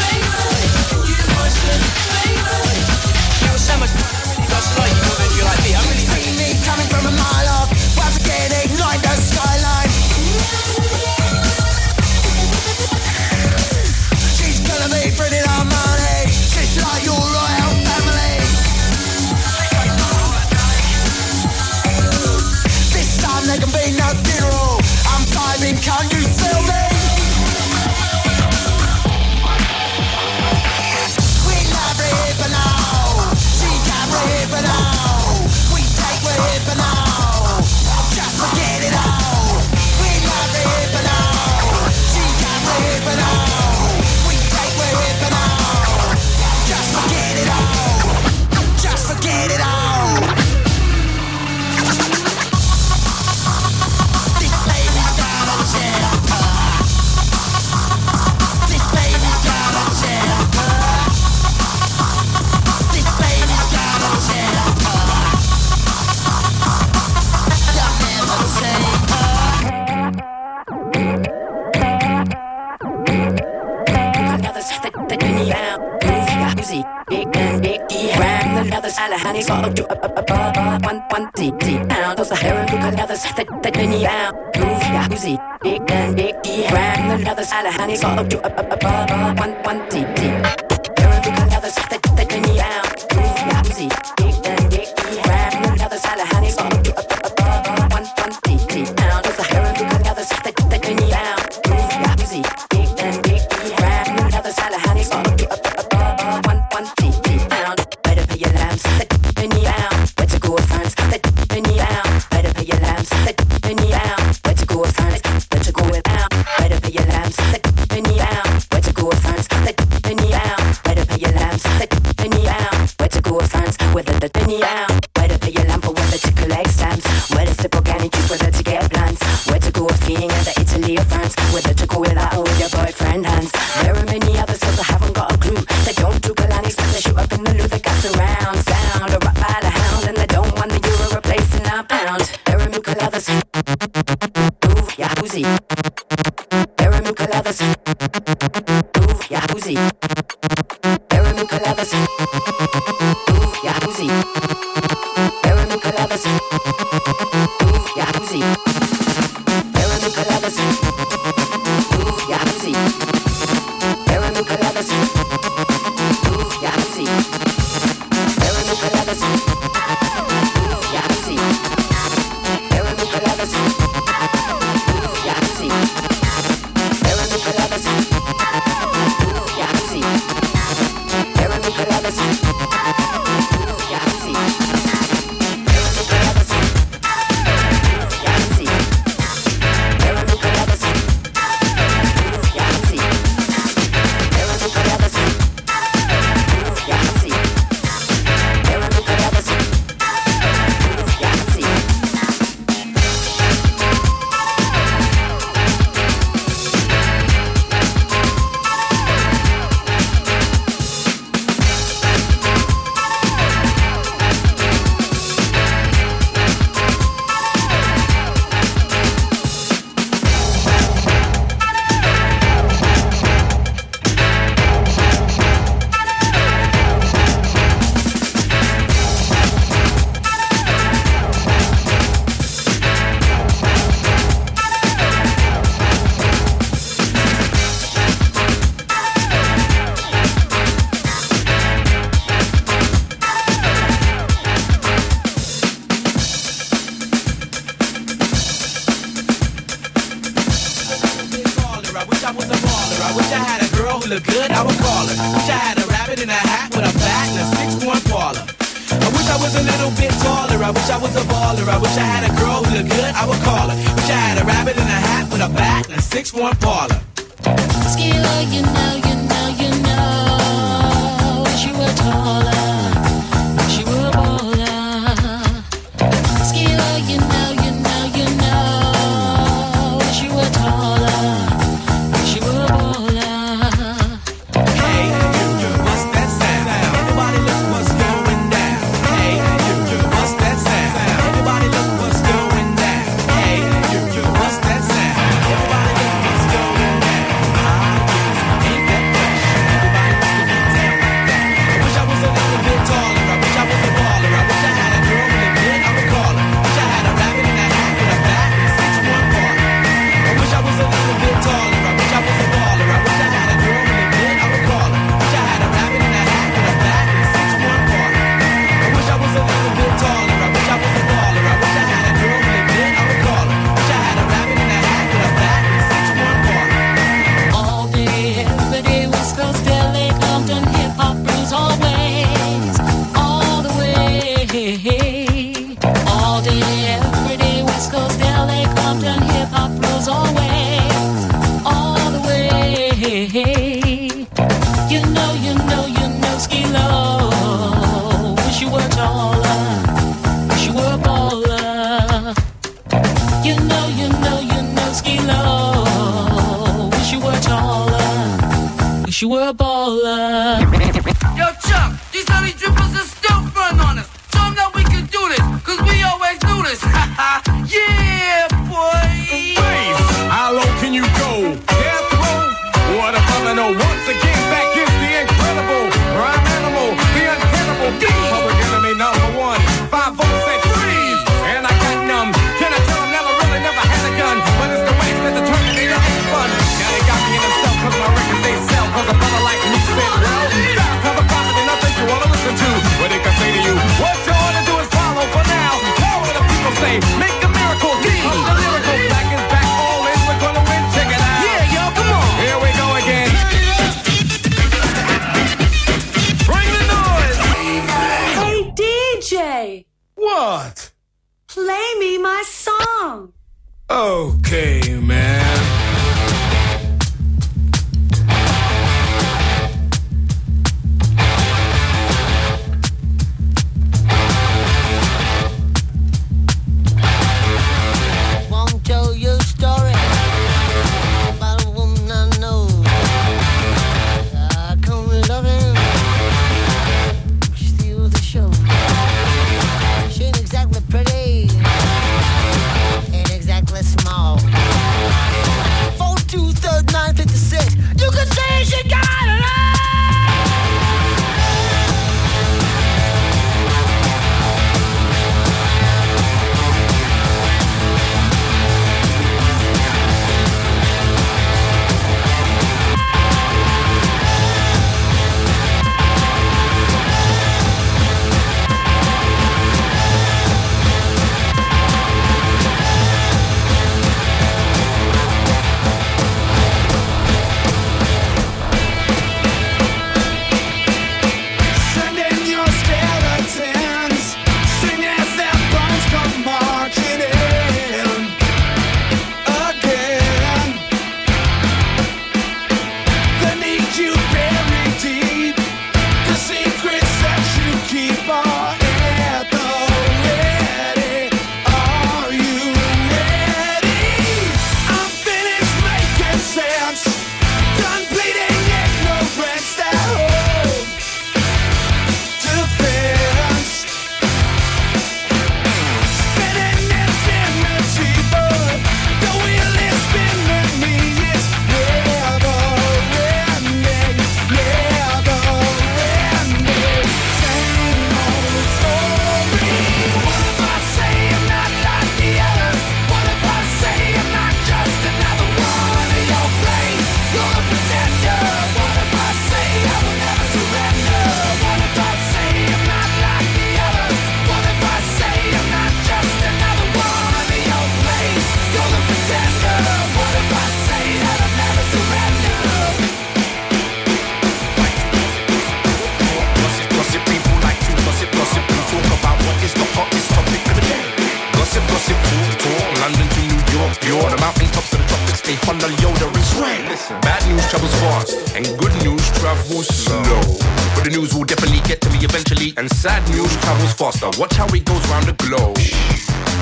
the 571.07 571.17
news 571.17 571.33
will 571.35 571.45
definitely 571.45 571.79
get 571.87 572.01
to 572.01 572.11
me 572.11 572.19
eventually, 572.19 572.75
and 572.77 572.91
sad 572.91 573.23
news 573.31 573.55
travels 573.59 573.93
faster. 573.93 574.27
Watch 574.41 574.57
how 574.57 574.67
it 574.67 574.85
goes 574.85 575.07
round 575.09 575.27
the 575.27 575.35
globe. 575.35 575.79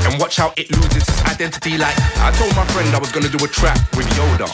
And 0.05 0.21
watch 0.21 0.37
how 0.37 0.53
it 0.59 0.71
loses 0.71 1.09
its 1.09 1.23
identity. 1.25 1.79
Like 1.79 1.97
I 2.21 2.31
told 2.33 2.55
my 2.55 2.67
friend 2.67 2.95
I 2.95 2.99
was 2.99 3.11
gonna 3.11 3.31
do 3.31 3.43
a 3.43 3.49
trap 3.49 3.79
with 3.97 4.07
Yoda. 4.19 4.49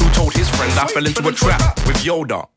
Who 0.00 0.10
told 0.14 0.32
his 0.32 0.48
friend 0.48 0.72
I 0.78 0.86
fell 0.86 1.04
into 1.04 1.28
a 1.28 1.32
trap 1.32 1.76
with 1.86 1.96
Yoda. 1.98 2.53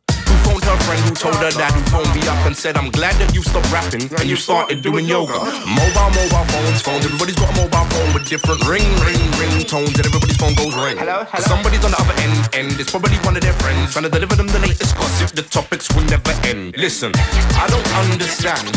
Phoned 0.48 0.64
her 0.64 0.80
friend 0.88 1.02
who 1.04 1.12
told 1.12 1.36
her 1.44 1.52
that 1.60 1.76
who 1.76 1.84
phoned 1.92 2.08
me 2.16 2.24
up 2.24 2.40
and 2.48 2.56
said 2.56 2.78
I'm 2.80 2.88
glad 2.88 3.20
that 3.20 3.36
you 3.36 3.44
stopped 3.44 3.68
rapping 3.68 4.08
and 4.08 4.28
you 4.32 4.40
started 4.40 4.82
doing 4.82 5.04
yoga. 5.04 5.36
Mobile, 5.68 6.12
mobile 6.16 6.48
phones, 6.48 6.80
phones. 6.80 7.04
Everybody's 7.04 7.36
got 7.36 7.52
a 7.52 7.56
mobile 7.60 7.84
phone 7.92 8.14
with 8.16 8.24
different 8.32 8.64
ring, 8.64 8.88
ring, 9.04 9.20
ring 9.36 9.68
tones, 9.68 9.92
and 10.00 10.08
everybody's 10.08 10.40
phone 10.40 10.56
goes 10.56 10.72
ring. 10.80 10.96
Hello, 10.96 11.28
hello. 11.28 11.44
Somebody's 11.52 11.84
on 11.84 11.92
the 11.92 12.00
other 12.00 12.16
end, 12.24 12.40
end. 12.56 12.80
It's 12.80 12.92
probably 12.92 13.20
one 13.28 13.36
of 13.36 13.44
their 13.44 13.58
friends 13.60 13.92
trying 13.92 14.08
to 14.08 14.10
deliver 14.10 14.40
them 14.40 14.48
the 14.48 14.64
latest 14.64 14.96
gossip. 14.96 15.36
The 15.36 15.44
topics 15.44 15.92
will 15.92 16.08
never 16.08 16.32
end. 16.48 16.80
Listen, 16.80 17.12
I 17.60 17.68
don't 17.68 17.92
understand 18.08 18.72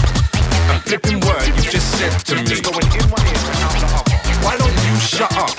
a 0.75 0.83
flipping 0.83 1.23
word 1.23 1.47
you 1.55 1.71
just 1.71 1.87
said 2.03 2.11
to 2.27 2.35
me. 2.35 2.59
Going 2.67 2.91
in 2.99 3.07
one 3.15 3.23
ear 3.31 3.47
and 3.47 3.63
out 3.63 3.75
the 3.79 3.87
other. 3.95 4.10
Why 4.43 4.57
don't 4.57 4.73
you 4.73 4.95
shut 5.01 5.33
up? 5.37 5.53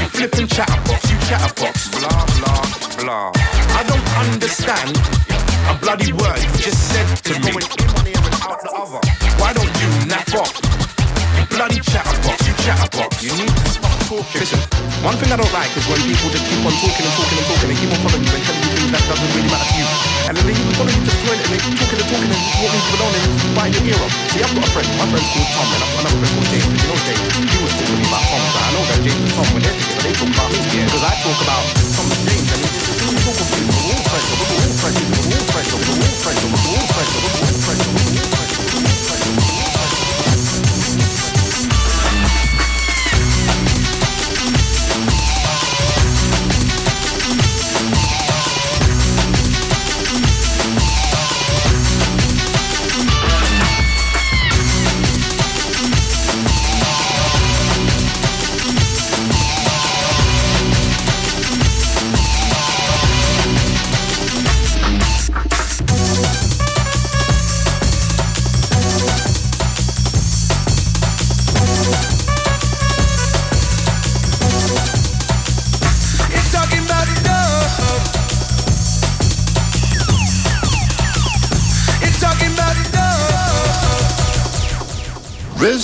You 0.00 0.08
flipping 0.08 0.48
chatterbox, 0.48 1.10
you 1.10 1.18
chatterbox. 1.28 1.88
Blah 1.92 2.24
blah 2.40 2.64
blah. 2.98 3.32
I 3.76 3.82
don't 3.84 4.08
understand 4.24 4.96
a 5.68 5.74
bloody 5.80 6.12
word 6.12 6.40
you 6.40 6.50
just 6.64 6.80
said 6.88 7.06
to 7.28 7.34
me. 7.44 7.52
In 7.52 7.88
one 7.92 8.06
ear 8.08 8.20
and 8.20 8.36
out 8.44 8.60
the 8.64 8.70
other. 8.72 9.00
Why 9.40 9.52
don't 9.52 9.72
you 9.80 9.90
nap 10.08 10.28
off? 10.34 10.52
You 11.36 11.44
bloody 11.52 11.80
chatterbox, 11.80 12.38
you 12.48 12.54
chatterbox. 12.64 13.22
You 13.22 13.32
need 13.36 13.52
to 13.52 13.68
stop 13.68 13.96
talking. 14.08 14.40
Listen, 14.40 14.60
one 15.04 15.16
thing 15.20 15.32
I 15.32 15.36
don't 15.36 15.52
like 15.52 15.70
is 15.76 15.84
when 15.88 16.00
people 16.08 16.28
just 16.32 16.44
keep 16.48 16.64
on 16.64 16.72
talking 16.80 17.04
and 17.04 17.14
talking 17.20 17.38
and 17.38 17.46
talking 17.52 17.68
and 17.70 17.78
keep 17.78 17.90
on 17.92 18.00
following 18.00 18.24
you 18.24 18.32
and 18.32 18.44
telling 18.44 18.62
you 18.64 18.70
things 18.80 18.92
that 18.96 19.02
doesn't 19.08 19.30
really 19.36 19.48
matter 19.52 19.68
to 19.68 19.76
you. 19.76 20.09
And 20.30 20.38
then 20.38 20.46
they 20.46 20.54
even 20.54 20.74
follow 20.78 20.94
you 20.94 21.02
to 21.02 21.10
the 21.10 21.18
toilet 21.26 21.42
and 21.42 21.50
they 21.50 21.58
keep 21.58 21.74
talking 21.74 21.98
and 21.98 22.06
talking 22.06 22.30
and 22.30 22.42
walking 22.62 22.82
people 22.86 23.02
on 23.02 23.18
and 23.18 23.50
biting 23.50 23.82
your 23.82 23.98
ear 23.98 24.06
off. 24.06 24.14
See, 24.30 24.38
I've 24.38 24.54
got 24.54 24.62
a 24.62 24.70
friend. 24.70 24.86
My 24.94 25.06
friend's 25.10 25.26
called 25.26 25.50
Tom 25.58 25.66
and 25.74 25.82
I've 25.82 25.90
got 25.90 26.02
another 26.06 26.18
friend 26.22 26.32
called 26.38 26.50
James. 26.54 26.70
You 26.70 26.86
know 26.86 26.98
James? 27.02 27.22
He 27.50 27.58
was 27.66 27.74
talking 27.74 27.90
to 27.90 27.98
me 27.98 28.06
about 28.06 28.22
Tom. 28.30 28.38
So 28.38 28.58
I 28.62 28.70
know 28.70 28.82
that 28.94 28.98
James 29.02 29.22
and 29.26 29.32
Tom, 29.34 29.46
when 29.50 29.62
they're 29.66 29.74
together, 29.74 30.02
they 30.06 30.14
talk 30.14 30.30
about 30.30 30.48
me. 30.54 30.58
Yeah. 30.70 30.86
Because 30.86 31.02
I 31.02 31.12
talk 31.18 31.38
about 31.42 31.64
Tom 31.98 32.06
and 32.14 32.22
James 32.30 32.46
and 32.46 32.60
it's 32.62 32.78
just 32.78 33.00
we 33.10 33.18
talk 33.26 33.38
of 33.42 33.48
people. 33.50 33.74
We're 33.74 33.90
all 33.90 34.06
friends. 34.06 34.26
We're 34.30 34.54
all 34.54 34.74
friends. 34.78 34.98
We're 35.02 35.34
all 35.34 35.46
friends. 35.50 35.66
We're 35.66 35.98
all 35.98 36.14
friends. 36.22 36.42
We're 36.46 36.78
all 36.78 36.86
friends. 36.94 37.10
We're 37.10 37.34
all 37.34 37.58
friends. 37.58 37.82
We're 37.90 38.06
all 38.06 38.30
friends. 38.30 38.39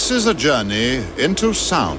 This 0.07 0.19
is 0.19 0.27
a 0.29 0.35
journey 0.35 1.05
into 1.19 1.53
sound. 1.53 1.99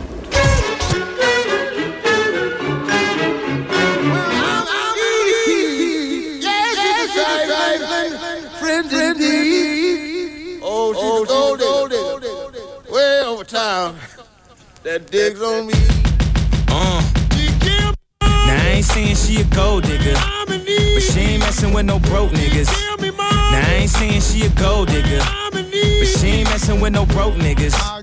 Friends 8.60 8.94
indeed. 8.94 10.30
She's 10.40 10.62
gold 10.62 11.60
digger. 11.60 11.90
digger. 11.90 12.94
Way 12.94 13.24
over 13.26 13.44
town. 13.44 13.98
That 14.84 15.12
digs 15.12 15.42
on 15.42 15.68
me. 15.68 15.74
Uh. 16.70 17.04
Now 18.22 18.56
I 18.56 18.72
ain't 18.76 18.86
saying 18.86 19.18
she 19.18 19.42
a 19.42 19.44
gold 19.54 19.84
digger, 19.84 20.14
but 20.48 20.62
she 20.62 21.20
ain't 21.20 21.42
messing 21.42 21.74
with 21.74 21.86
no 21.86 22.00
broke 22.00 22.32
niggas. 22.32 22.72
Now 23.18 23.68
I 23.68 23.80
ain't 23.82 23.90
saying 23.90 24.22
she 24.22 24.46
a 24.46 24.50
gold 24.52 24.88
digger, 24.88 25.22
but 25.52 25.66
she 25.66 26.28
ain't 26.28 26.50
messing 26.50 26.80
with 26.80 26.94
no 26.94 27.06
broke 27.06 27.34
niggas. 27.34 27.97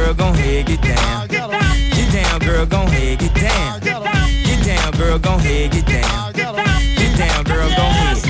Girl, 0.00 0.14
gon' 0.14 0.34
ahead, 0.34 0.66
get 0.66 0.80
down. 0.80 1.28
Get 1.28 2.12
down, 2.12 2.40
girl, 2.40 2.64
gon' 2.64 2.86
ahead, 2.86 3.18
get 3.18 3.34
down. 3.34 3.80
Get 3.80 4.64
down, 4.64 4.92
girl, 4.92 5.18
gon' 5.18 5.40
ahead, 5.40 5.72
get 5.72 5.84
down. 5.84 6.32
Get 6.32 7.18
down, 7.18 7.44
girl, 7.44 7.68
gon' 7.68 7.78
ahead. 7.78 8.29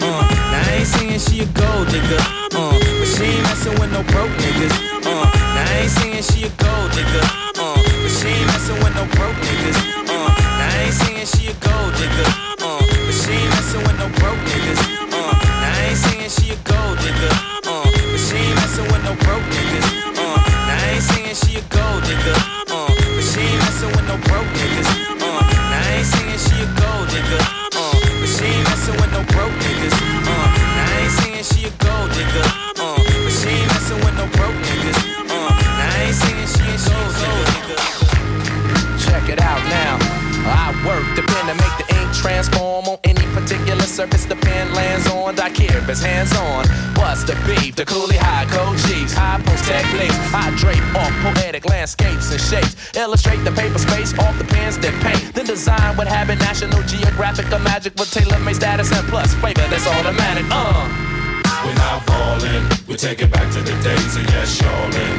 Uh, 0.00 0.24
now 0.50 0.62
I 0.64 0.80
ain't 0.80 0.86
saying 0.86 1.20
she 1.20 1.40
a 1.42 1.46
gold 1.52 1.88
digger, 1.88 2.20
uh, 2.56 2.72
but 2.72 3.08
she 3.08 3.24
ain't 3.24 3.42
messing 3.44 3.74
with 3.80 3.92
no 3.92 4.02
broke 4.12 4.32
niggas. 4.40 4.72
Uh, 5.04 5.24
now 5.54 5.64
I 5.64 5.84
ain't 5.84 5.90
saying 5.90 6.22
she 6.24 6.44
a 6.44 6.50
gold 6.56 6.90
digger, 6.92 7.26
uh, 7.60 7.76
but 7.76 8.10
she 8.10 8.28
ain't 8.28 8.46
messing 8.48 8.78
with 8.82 8.94
no 8.96 9.04
broke 9.16 9.36
niggas. 9.36 9.78
Uh, 10.08 10.28
now 10.56 10.68
I 10.68 10.88
ain't 10.88 10.94
saying 10.94 11.26
she 11.26 11.52
a 11.52 11.54
gold 11.60 11.92
digger, 12.00 12.28
uh, 12.64 12.80
but 12.80 13.14
she 13.14 13.32
ain't 13.36 13.50
messing 13.52 13.82
with 13.84 13.98
no 14.00 14.08
broke 14.18 14.40
niggas. 14.48 14.80
Uh, 15.12 15.32
now 15.60 15.68
I 15.68 15.92
ain't 15.92 15.98
saying 16.00 16.30
she 16.32 16.46
a 16.52 16.56
gold 16.64 16.96
digger, 17.04 17.34
uh, 17.68 17.84
but 17.84 18.20
she 18.24 18.36
ain't 18.40 18.56
messing 18.56 18.88
with 18.88 19.04
no 19.04 19.12
broke 19.20 19.44
niggas. 19.52 19.86
Uh, 20.16 20.36
now 20.64 20.80
I 20.80 20.96
ain't 20.96 21.04
saying 21.04 21.36
she 21.36 21.60
a 21.60 21.62
gold 21.68 22.00
digger, 22.08 22.36
uh, 22.72 22.88
but 22.88 23.24
she 23.24 23.40
ain't 23.44 23.60
messing 23.68 23.92
with 23.92 24.06
no 24.08 24.16
broke 24.24 24.48
niggas. 24.56 24.88
Uh, 25.20 25.44
now 25.68 25.76
I 25.76 26.00
ain't 26.00 26.08
saying 26.08 26.40
she 26.40 26.56
a 26.64 26.68
gold 26.80 27.08
digger, 27.12 27.59
messing 28.90 29.00
with 29.00 29.12
no 29.12 29.22
broke 29.34 29.52
niggas. 29.52 29.94
Uh, 29.94 30.46
now 30.76 30.86
I 30.86 31.00
ain't 31.02 31.12
saying 31.12 31.44
she 31.44 31.66
a 31.66 31.72
gold 31.78 32.10
digger, 32.12 32.46
uh, 32.80 32.96
but 32.96 33.30
she 33.30 33.48
ain't 33.48 33.68
messing 33.68 33.98
with 34.04 34.16
no 34.16 34.26
broke 34.36 34.54
niggas. 34.54 34.98
Uh, 35.30 35.50
now 35.78 35.90
I 35.90 36.06
ain't 36.06 36.14
saying 36.14 36.48
she 36.48 36.64
a 36.64 36.78
gold 36.88 37.44
digger. 37.50 37.78
Check 38.98 39.28
it 39.28 39.40
out 39.40 39.62
now. 39.68 39.98
I 40.42 40.72
work 40.86 41.04
the 41.14 41.22
pen 41.22 41.46
to 41.46 41.54
make 41.54 41.74
the 41.78 41.86
ink 42.00 42.12
transform 42.14 42.59
surface 44.00 44.24
the 44.24 44.36
pen 44.36 44.72
lands 44.72 45.06
on. 45.08 45.38
I 45.38 45.50
care 45.50 45.82
hands 46.00 46.32
on. 46.48 46.64
What's 46.96 47.24
the 47.24 47.36
beef? 47.44 47.76
The 47.76 47.84
coolie 47.84 48.16
high 48.16 48.48
chiefs, 48.88 49.12
high 49.12 49.38
post 49.44 49.64
techniques. 49.68 50.16
I 50.32 50.48
drape 50.56 50.88
off 50.96 51.12
poetic 51.20 51.66
landscapes 51.68 52.32
and 52.32 52.40
shapes. 52.40 52.96
Illustrate 52.96 53.44
the 53.44 53.52
paper 53.52 53.78
space 53.78 54.16
off 54.18 54.38
the 54.38 54.44
pens 54.44 54.78
that 54.78 54.94
paint. 55.04 55.34
Then 55.34 55.44
design 55.44 55.98
what 55.98 56.08
habit 56.08 56.38
National 56.38 56.82
Geographic 56.84 57.52
or 57.52 57.58
magic 57.58 57.92
with 57.96 58.10
tailor-made 58.10 58.56
status 58.56 58.90
and 58.90 59.06
plus 59.08 59.34
flavor 59.34 59.68
that's 59.68 59.86
automatic. 59.86 60.46
Uh. 60.48 60.88
We're 61.64 61.74
not 61.74 62.00
falling, 62.08 62.64
we 62.88 62.96
take 62.96 63.20
it 63.20 63.30
back 63.30 63.52
to 63.52 63.60
the 63.60 63.76
days 63.84 64.16
of 64.16 64.24
yes, 64.32 64.62
y'allin'. 64.62 65.16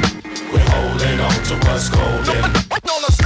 We're 0.51 0.69
holding 0.73 1.19
on 1.21 1.37
to 1.49 1.55
what's 1.69 1.87
golden. 1.89 2.80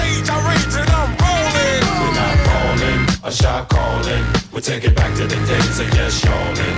Stage, 0.05 0.29
I 0.29 0.37
rage 0.49 0.75
and 0.75 0.89
I'm 0.89 1.11
rolling. 1.21 1.83
We're 1.99 2.15
not 2.21 2.37
falling, 2.47 3.01
a 3.23 3.31
shot 3.31 3.69
calling. 3.69 4.23
We 4.53 4.61
take 4.61 4.83
it 4.83 4.95
back 4.95 5.15
to 5.17 5.23
the 5.23 5.39
days 5.47 5.79
of 5.79 5.87
yes, 5.93 6.23
yawning. 6.23 6.77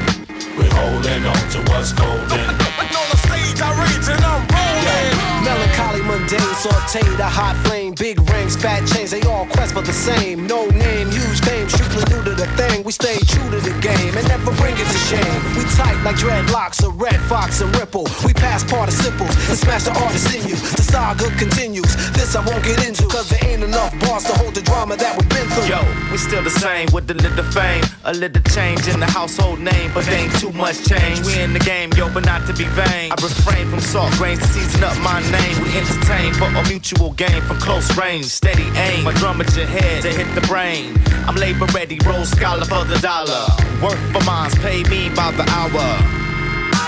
We're 0.58 0.74
holding 0.74 1.26
on 1.26 1.44
to 1.54 1.60
what's 1.72 1.94
golden. 1.94 2.48
On 2.98 3.08
the 3.12 3.18
stage, 3.28 3.62
I 3.62 3.70
rage 3.82 4.08
and 4.10 4.24
I'm 4.24 4.48
rolling. 4.48 5.67
Melancholy, 5.78 6.02
mundane, 6.10 6.56
sauteed, 6.58 7.20
a 7.20 7.30
hot 7.30 7.56
flame, 7.68 7.94
big 7.94 8.18
rings, 8.32 8.56
fat 8.56 8.82
chains, 8.88 9.12
they 9.12 9.22
all 9.22 9.46
quest 9.46 9.74
for 9.74 9.82
the 9.82 9.94
same. 9.94 10.48
No 10.48 10.66
name, 10.70 11.10
huge 11.12 11.40
fame, 11.42 11.70
strictly 11.70 12.02
new 12.10 12.24
to 12.24 12.34
the 12.34 12.48
thing. 12.58 12.84
We 12.84 12.92
stay 12.92 13.18
true 13.30 13.50
to 13.52 13.60
the 13.62 13.78
game 13.80 14.18
and 14.18 14.28
never 14.28 14.52
bring 14.58 14.74
it 14.74 14.88
to 14.90 15.00
shame. 15.06 15.40
We 15.54 15.64
tight 15.78 16.02
like 16.04 16.16
dreadlocks, 16.16 16.84
a 16.84 16.90
red 16.90 17.20
fox 17.30 17.62
and 17.62 17.70
ripple. 17.78 18.08
We 18.26 18.34
pass 18.34 18.64
participles 18.64 19.30
and 19.50 19.58
smash 19.58 19.84
the 19.84 19.94
artist 20.02 20.34
in 20.34 20.50
you. 20.50 20.56
The 20.56 20.82
saga 20.82 21.30
continues. 21.38 21.94
This 22.14 22.36
I 22.36 22.42
won't 22.42 22.64
get 22.64 22.82
into, 22.88 23.06
cause 23.06 23.30
there 23.30 23.46
ain't 23.46 23.64
enough 23.64 23.94
bars 24.02 24.24
to 24.26 24.34
hold 24.34 24.56
the 24.56 24.62
drama 24.62 24.98
that 24.98 25.14
we've 25.14 25.30
been 25.30 25.46
through. 25.54 25.70
Yo, 25.70 25.82
we 26.12 26.18
still 26.18 26.44
the 26.44 26.50
same 26.50 26.88
with 26.92 27.10
a 27.12 27.14
little 27.14 27.46
fame, 27.54 27.84
a 28.06 28.14
little 28.14 28.42
change 28.50 28.88
in 28.88 29.00
the 29.00 29.06
household 29.06 29.60
name, 29.60 29.92
but 29.94 30.08
ain't 30.10 30.34
too 30.40 30.52
much 30.54 30.84
change. 30.90 31.22
We 31.22 31.38
in 31.40 31.54
the 31.54 31.60
game, 31.60 31.92
yo, 31.94 32.10
but 32.10 32.26
not 32.26 32.48
to 32.48 32.54
be 32.54 32.66
vain. 32.74 33.14
I 33.14 33.16
refrain 33.22 33.70
from 33.70 33.80
salt 33.80 34.12
grains 34.18 34.40
to 34.40 34.48
season 34.48 34.84
up 34.84 34.98
my 35.06 35.22
name. 35.30 35.67
We 35.68 35.76
entertain 35.78 36.34
for 36.34 36.46
a 36.46 36.64
mutual 36.70 37.12
gain 37.12 37.42
from 37.42 37.60
close 37.60 37.92
range, 37.98 38.28
steady 38.28 38.72
aim. 38.80 39.04
My 39.04 39.12
drum 39.12 39.42
at 39.42 39.54
your 39.54 39.66
head 39.66 40.02
to 40.04 40.08
hit 40.08 40.34
the 40.34 40.40
brain. 40.48 40.96
I'm 41.28 41.36
labor 41.36 41.66
ready, 41.76 42.00
roll 42.06 42.24
scholar 42.24 42.64
for 42.64 42.86
the 42.86 42.98
dollar. 43.00 43.44
Work 43.84 44.00
for 44.16 44.24
mines, 44.24 44.56
pay 44.60 44.84
me 44.84 45.10
by 45.10 45.32
the 45.32 45.44
hour. 45.44 45.88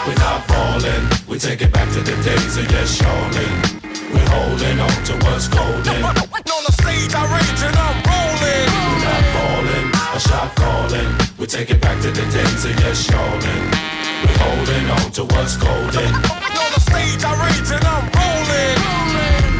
We're 0.07 0.15
not 0.23 0.47
falling, 0.47 1.03
we 1.27 1.37
take 1.37 1.61
it 1.61 1.73
back 1.73 1.91
to 1.91 1.99
the 1.99 2.15
days 2.23 2.55
of 2.55 2.71
yes, 2.71 3.01
yawning. 3.01 3.51
We're 4.15 4.29
holding 4.31 4.79
on 4.79 5.03
to 5.11 5.13
what's 5.27 5.49
golden. 5.49 5.99
On 6.55 6.63
the 6.63 6.71
stage, 6.71 7.13
I 7.13 7.27
rage 7.35 7.61
and 7.61 7.75
I'm 7.75 7.99
rolling. 8.07 8.69
We're 8.79 9.03
not 9.03 9.23
falling, 9.35 9.87
a 10.15 10.19
shot 10.23 10.55
calling. 10.55 11.11
We 11.37 11.47
take 11.47 11.69
it 11.69 11.81
back 11.81 12.01
to 12.01 12.11
the 12.11 12.23
days 12.31 12.63
of 12.63 12.79
yes, 12.79 13.11
yawning. 13.11 13.63
We're 14.23 14.39
holding 14.39 14.89
on 14.89 15.11
to 15.11 15.23
what's 15.35 15.57
golden. 15.57 16.68
Stage, 16.89 17.23
I 17.23 17.31
rage 17.45 17.71
and 17.71 17.85
I'm 17.85 18.05
rolling. 18.17 18.79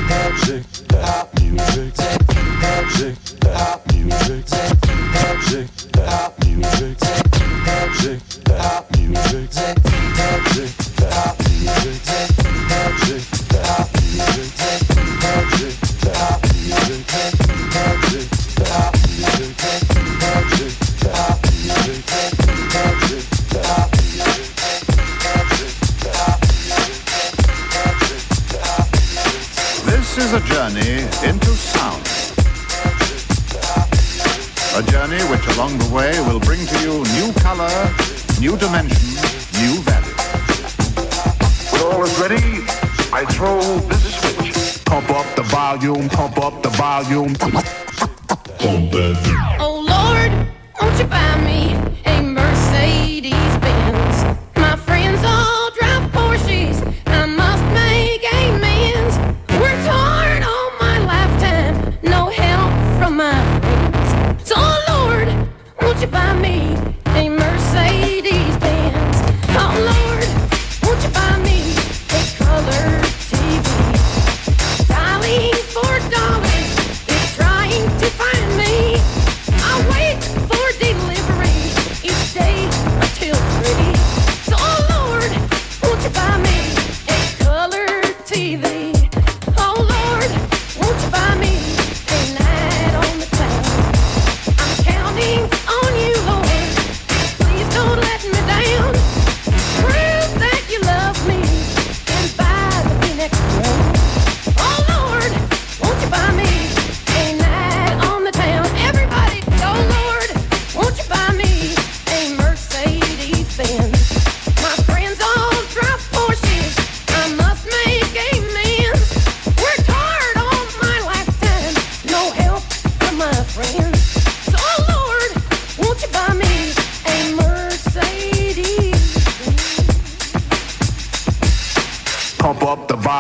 Magic, 0.10 0.64
that 0.90 1.26
music, 1.40 1.94
magic, 2.62 3.16
that 3.42 3.78
music, 3.94 4.46
magic, 5.14 5.68
that 5.94 6.32
music, 6.46 6.98
magic, 7.66 8.20
that 8.46 8.84
music, 8.98 9.50
magic, 10.16 10.72
that 10.98 11.36
music, 11.46 12.02
magic, 12.70 13.22
that 13.50 13.86
music, 14.02 14.50
magic, 15.22 15.69
along 35.60 35.78
the 35.78 35.94
way 35.94 36.18
will 36.22 36.40
bring 36.40 36.66
to 36.66 36.80
you 36.80 37.04
new 37.20 37.34
color, 37.34 37.68
new 38.40 38.56
dimension, 38.56 39.12
new 39.60 39.76
value. 39.84 40.16
When 41.72 41.82
all 41.84 42.02
is 42.02 42.18
ready, 42.18 42.64
I 43.12 43.26
throw 43.36 43.60
this 43.90 44.06
switch. 44.22 44.86
Pump 44.86 45.10
up 45.10 45.28
the 45.36 45.44
volume, 45.44 46.08
pump 46.08 46.38
up 46.38 46.64
the 46.64 46.70
volume. 46.70 47.36
Pump 47.36 47.56
that. 48.94 49.58
Oh 49.60 49.84
Lord, 49.94 50.32
won't 50.80 50.98
you 50.98 51.08
buy 51.08 51.36
me 51.44 51.49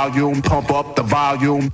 volume, 0.09 0.41
pump 0.41 0.71
up 0.71 0.95
the 0.95 1.03
volume. 1.03 1.69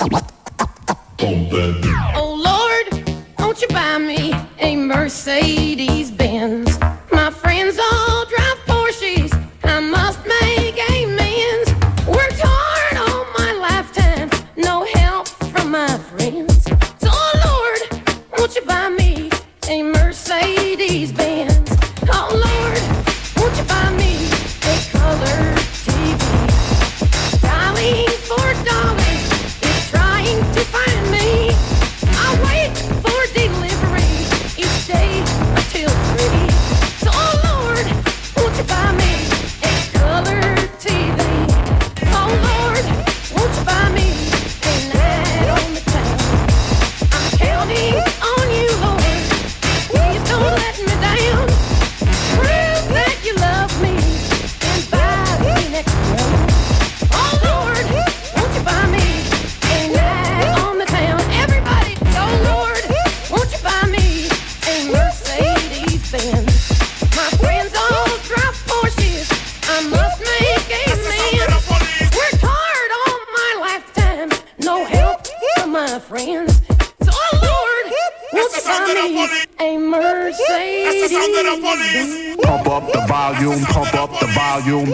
Up 82.76 82.92
the 82.92 83.00
volume, 83.08 83.64
pump 83.64 83.94
up 83.94 84.20
the 84.20 84.28
volume. 84.28 84.92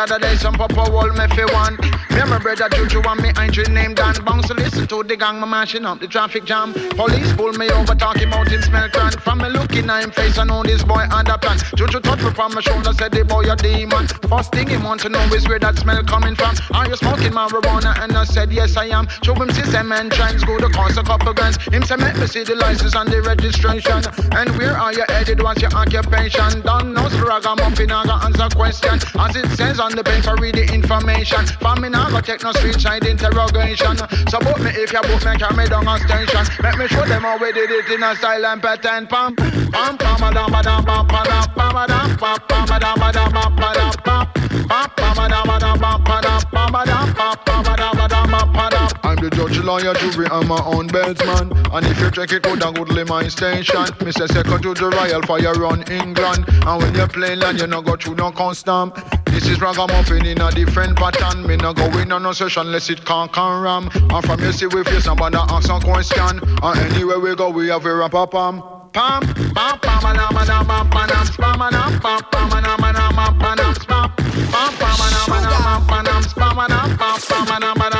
Other 0.00 0.18
day, 0.18 0.34
some 0.36 0.54
papa 0.54 0.80
hold 0.80 1.12
me 1.12 1.26
fi 1.36 1.44
one. 1.52 1.76
Me 2.10 2.20
and 2.20 2.30
my 2.30 2.38
brother 2.38 2.68
Juju 2.70 3.02
and 3.04 3.20
me 3.20 3.30
auntie 3.36 3.70
named 3.70 3.96
Dan 3.96 4.14
Bounce 4.24 4.39
gang, 5.20 5.38
me 5.38 5.46
mashing 5.46 5.84
up 5.84 6.00
the 6.00 6.08
traffic 6.08 6.44
jam. 6.44 6.72
Police 6.72 7.32
pull 7.34 7.52
me 7.52 7.68
over, 7.70 7.94
talking 7.94 8.28
about 8.28 8.48
him 8.48 8.62
smell 8.62 8.88
cran. 8.88 9.12
From 9.12 9.38
me 9.38 9.50
looking 9.50 9.88
at 9.90 10.02
him 10.02 10.10
face, 10.10 10.38
I 10.38 10.44
know 10.44 10.62
this 10.62 10.82
boy 10.82 11.04
under 11.12 11.36
plan. 11.36 11.58
Juju 11.76 12.00
touch 12.00 12.22
me 12.24 12.30
from 12.30 12.54
my 12.54 12.62
shoulder, 12.62 12.92
said 12.94 13.12
the 13.12 13.22
boy 13.24 13.44
a 13.44 13.54
demon. 13.54 14.08
First 14.32 14.50
thing 14.52 14.68
he 14.68 14.78
want 14.78 15.02
to 15.02 15.10
know 15.10 15.20
is 15.36 15.46
where 15.46 15.58
that 15.58 15.76
smell 15.78 16.02
coming 16.04 16.34
from. 16.34 16.56
Are 16.72 16.88
you 16.88 16.96
smoking 16.96 17.32
marijuana? 17.32 17.92
And 18.02 18.16
I 18.16 18.24
said 18.24 18.50
yes 18.50 18.76
I 18.76 18.86
am. 18.86 19.06
Show 19.22 19.34
him 19.34 19.50
system 19.50 19.92
and 19.92 20.10
trends, 20.10 20.42
go 20.42 20.58
to 20.58 20.70
cost 20.70 20.96
a 20.96 21.02
couple 21.02 21.34
grams. 21.34 21.56
Him 21.68 21.82
say 21.84 21.96
make 21.96 22.16
me 22.16 22.26
see 22.26 22.42
the 22.42 22.54
license 22.54 22.96
and 22.96 23.08
the 23.08 23.20
registration. 23.20 24.00
And 24.32 24.48
where 24.56 24.76
are 24.76 24.92
you 24.92 25.04
headed? 25.08 25.42
What's 25.42 25.60
your 25.60 25.72
occupation? 25.74 26.62
Don't 26.62 26.94
know 26.94 27.10
ragamuffin, 27.30 27.92
I 27.92 28.04
got 28.06 28.24
answer 28.24 28.48
question. 28.56 28.98
As 29.20 29.36
it 29.36 29.48
says 29.56 29.78
on 29.78 29.92
the 29.94 30.02
paper, 30.02 30.34
read 30.40 30.54
the 30.54 30.64
information. 30.72 31.44
For 31.60 31.76
me 31.76 31.88
now, 31.90 32.08
go 32.10 32.20
take 32.20 32.42
no 32.42 32.52
street 32.52 32.80
side 32.80 33.04
interrogation. 33.04 33.96
Book 34.40 34.58
me 34.64 34.70
if 34.72 34.90
you 34.92 35.02
book 35.10 35.24
me, 35.24 35.36
carry 35.36 35.56
me 35.56 35.64
down 35.66 35.88
a 35.88 35.98
station. 35.98 36.44
Let 36.62 36.78
me 36.78 36.86
show 36.88 37.04
them 37.04 37.22
how 37.22 37.38
we 37.38 37.52
did 37.52 37.70
it 37.70 37.90
in 37.90 38.02
a 38.02 38.14
style 38.14 38.46
and 38.46 38.62
pattern. 38.62 39.06
Pam, 39.06 39.34
pam, 39.34 39.98
pam, 39.98 40.22
a 40.22 40.30
dam, 40.34 40.54
a 40.54 40.62
dam, 40.62 40.84
pam, 40.84 41.06
pam, 41.06 41.26
pam, 41.54 41.76
a 41.76 41.86
dam, 41.86 42.16
pam, 42.16 42.38
pam, 42.48 42.70
a 42.70 42.78
dam, 42.78 43.02
a 43.02 43.12
dam, 43.12 43.32
pam, 43.32 43.56
pam, 43.56 43.92
pam, 44.04 44.26
pam, 44.68 44.90
pam, 44.96 45.18
a 45.18 45.28
dam, 45.28 45.50
a 45.50 45.58
dam, 45.58 45.78
pam, 45.78 46.04
pam, 46.04 46.22
pam, 46.52 46.74
a 46.74 46.84
dam, 46.86 47.14
pam, 47.14 47.36
pam, 47.44 47.66
a 47.66 47.76
dam, 47.76 48.00
a 48.00 48.08
dam, 48.08 48.28
pam, 48.30 48.52
pam. 48.52 48.70
I'm 48.72 48.79
the 49.20 49.30
judge, 49.30 49.58
lawyer, 49.58 49.94
jury, 49.94 50.26
and 50.30 50.48
my 50.48 50.60
own 50.64 50.88
bedesman. 50.88 51.52
And 51.72 51.86
if 51.86 52.00
you 52.00 52.10
check 52.10 52.32
it 52.32 52.42
good 52.42 52.62
and 52.62 52.74
goodly 52.74 53.04
my 53.04 53.28
station, 53.28 53.86
say 54.10 54.26
second 54.26 54.62
to 54.62 54.74
the 54.74 54.88
Royal 54.88 55.22
Fire 55.22 55.52
run 55.54 55.82
England. 55.92 56.44
And 56.48 56.82
when 56.82 56.94
you 56.94 57.06
play 57.06 57.36
land, 57.36 57.60
you 57.60 57.66
no 57.66 57.82
go 57.82 57.96
through 57.96 58.16
no 58.16 58.32
custom. 58.32 58.92
This 59.26 59.46
is 59.46 59.60
ragamuffin 59.60 60.26
in 60.26 60.40
a 60.40 60.50
different 60.50 60.96
pattern. 60.96 61.46
Me 61.46 61.56
no 61.56 61.72
go 61.72 61.86
in 61.98 62.10
on 62.12 62.22
no 62.22 62.32
session 62.32 62.66
unless 62.66 62.90
it 62.90 63.04
can't 63.04 63.32
can 63.32 63.62
ram. 63.62 63.90
And 63.94 64.24
from 64.24 64.40
you 64.40 64.52
see 64.52 64.66
we 64.66 64.82
face 64.84 65.04
somebody 65.04 65.36
ask 65.36 65.66
some 65.66 65.80
question. 65.80 66.40
And 66.62 66.92
anywhere 66.92 67.20
we 67.20 67.36
go, 67.36 67.50
we 67.50 67.68
have 67.68 67.84
a 67.84 67.94
rap 67.94 68.12
pam. 68.30 68.62
Pam, 68.92 69.22
pam, 69.54 69.78
pam, 69.78 70.04
a 70.04 70.14
dam, 70.14 70.36
a 70.36 70.44
dam, 70.44 70.66
pam, 70.66 70.90
pam, 70.90 71.08
pam, 71.08 71.26
spam, 71.26 71.68
a 71.68 71.70
dam, 71.70 72.00
pam, 72.00 72.20
pam, 72.32 72.52
a 72.52 72.60
dam, 72.60 72.82
a 72.82 72.92
dam, 72.92 73.14
pam, 73.14 73.38
pam, 73.38 73.56
dam, 73.56 73.74
spam. 73.74 74.16
Pam, 74.50 74.72
pam, 74.74 75.00
a 75.00 75.10
dam, 75.14 75.32
a 75.32 75.40
dam, 75.40 75.62
pam, 75.62 75.86
pam, 75.86 76.04
dam, 76.04 76.22
spam, 76.22 76.64
a 76.64 76.68
dam, 76.68 76.98
pam, 76.98 77.20
pam, 77.20 77.50
a 77.50 77.60
dam, 77.60 77.76
a 77.76 77.90
dam, 77.90 77.90
pam, 77.90 77.90
pam, 77.90 77.90
dam. 77.90 77.90
Well, 77.90 77.90
if 77.90 77.94
I 77.94 77.99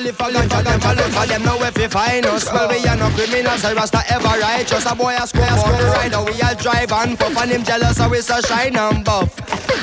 look 0.00 0.14
for 0.14 0.30
them, 0.32 0.48
for 0.48 0.62
them, 0.62 0.80
for 0.80 1.26
them, 1.26 1.42
know 1.42 1.62
if 1.62 1.76
you 1.78 1.88
find 1.88 2.26
us. 2.26 2.50
Well, 2.52 2.68
we 2.68 2.84
are 2.86 2.96
no 2.96 3.08
criminals, 3.10 3.64
I 3.64 3.74
rasta 3.74 4.02
ever 4.08 4.40
righteous. 4.40 4.86
A 4.86 4.94
boy 4.94 5.14
a 5.16 5.26
square, 5.26 5.50
on 5.50 5.76
the 5.78 5.84
ride, 5.92 6.16
we 6.24 6.40
all 6.42 6.54
drive 6.54 6.92
and 6.92 7.18
puff. 7.18 7.36
And 7.36 7.50
him 7.50 7.64
jealous, 7.64 7.96
so 7.96 8.08
we 8.08 8.20
so 8.20 8.40
shine 8.40 8.76
and 8.76 9.04
buff. 9.04 9.30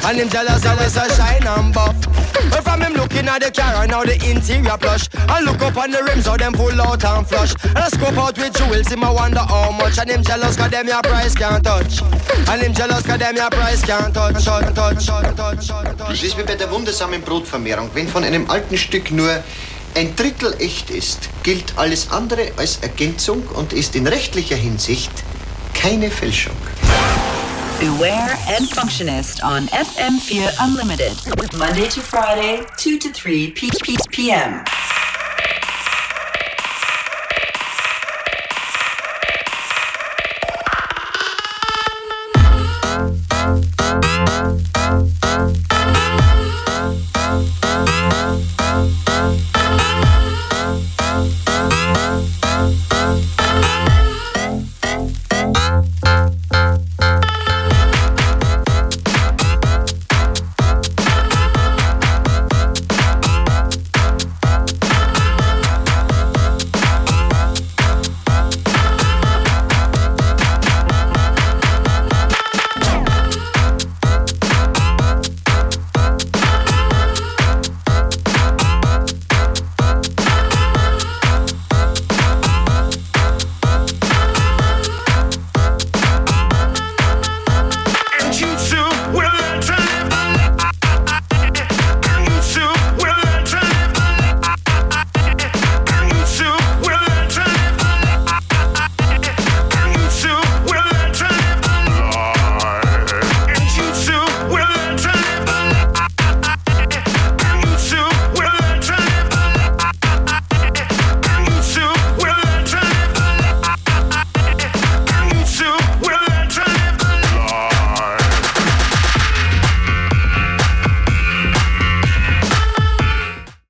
And 0.06 0.18
him 0.18 0.30
jealous, 0.30 0.64
so 0.64 0.76
we 0.78 0.86
so 0.90 1.08
shine 1.16 1.46
and 1.46 1.74
buff. 1.74 1.96
Well, 2.52 2.62
from 2.62 2.82
him 2.82 2.94
looking 2.94 3.28
at 3.28 3.42
the 3.42 3.52
car 3.52 3.84
and 3.84 3.92
now 3.92 4.04
the 4.04 4.16
interior 4.24 4.78
plush. 4.78 5.10
And 5.14 5.46
look 5.46 5.62
up 5.62 5.78
on 5.78 5.92
the 5.92 6.04
rims, 6.04 6.26
how 6.26 6.38
them 6.38 6.54
pull 6.54 6.80
out 6.82 7.04
and 7.04 7.28
flush. 7.28 7.54
And 7.64 7.78
I 7.78 7.90
scope 7.90 8.18
out 8.18 8.38
with 8.38 8.56
jewels, 8.56 8.88
him 8.88 9.04
I 9.04 9.12
wonder 9.12 9.40
how 9.40 9.72
much. 9.72 9.98
And 10.00 10.10
him 10.10 10.24
jealous, 10.24 10.56
cause 10.56 10.72
them 10.72 10.88
your 10.88 11.02
price 11.02 11.36
can't 11.36 11.64
touch. 11.64 12.02
And 12.50 12.62
him 12.62 12.74
jealous, 12.74 13.06
cause 13.06 13.20
them 13.20 13.36
your 13.36 13.50
price 13.50 13.84
can't 13.84 14.14
touch. 14.14 14.44
touch, 14.44 14.74
touch, 14.74 15.06
touch, 15.06 15.36
touch, 15.36 15.68
touch. 15.68 16.12
Es 16.12 16.24
ist 16.24 16.38
wie 16.38 16.44
bei 16.44 16.56
der 16.56 16.72
wundersamen 16.72 17.22
Brotvermehrung. 17.22 17.90
Wenn 17.94 18.08
von 18.08 18.24
einem 18.24 18.50
alten 18.50 18.78
Stück 18.78 19.12
nur 19.12 19.44
ein 19.98 20.16
Drittel 20.16 20.56
echt 20.60 20.92
ist, 20.92 21.28
gilt 21.42 21.74
alles 21.78 22.12
andere 22.12 22.52
als 22.58 22.78
Ergänzung 22.78 23.48
und 23.48 23.74
ist 23.74 23.96
in 23.96 24.06
rechtlicher 24.06 24.56
Hinsicht 24.56 25.10
keine 25.74 26.12
Fälschung. 26.12 26.56
Beware 27.80 28.38
and 28.58 28.72
Functionist 28.74 29.44
on 29.44 29.68
FM4 29.70 30.50
Unlimited. 30.64 31.14
Monday 31.58 31.88
to 31.90 32.02
Friday, 32.02 32.60
2 32.78 32.98
to 33.00 33.10
3 33.10 33.52
p- 33.56 33.70
p- 33.84 33.98
p.m. 34.12 34.62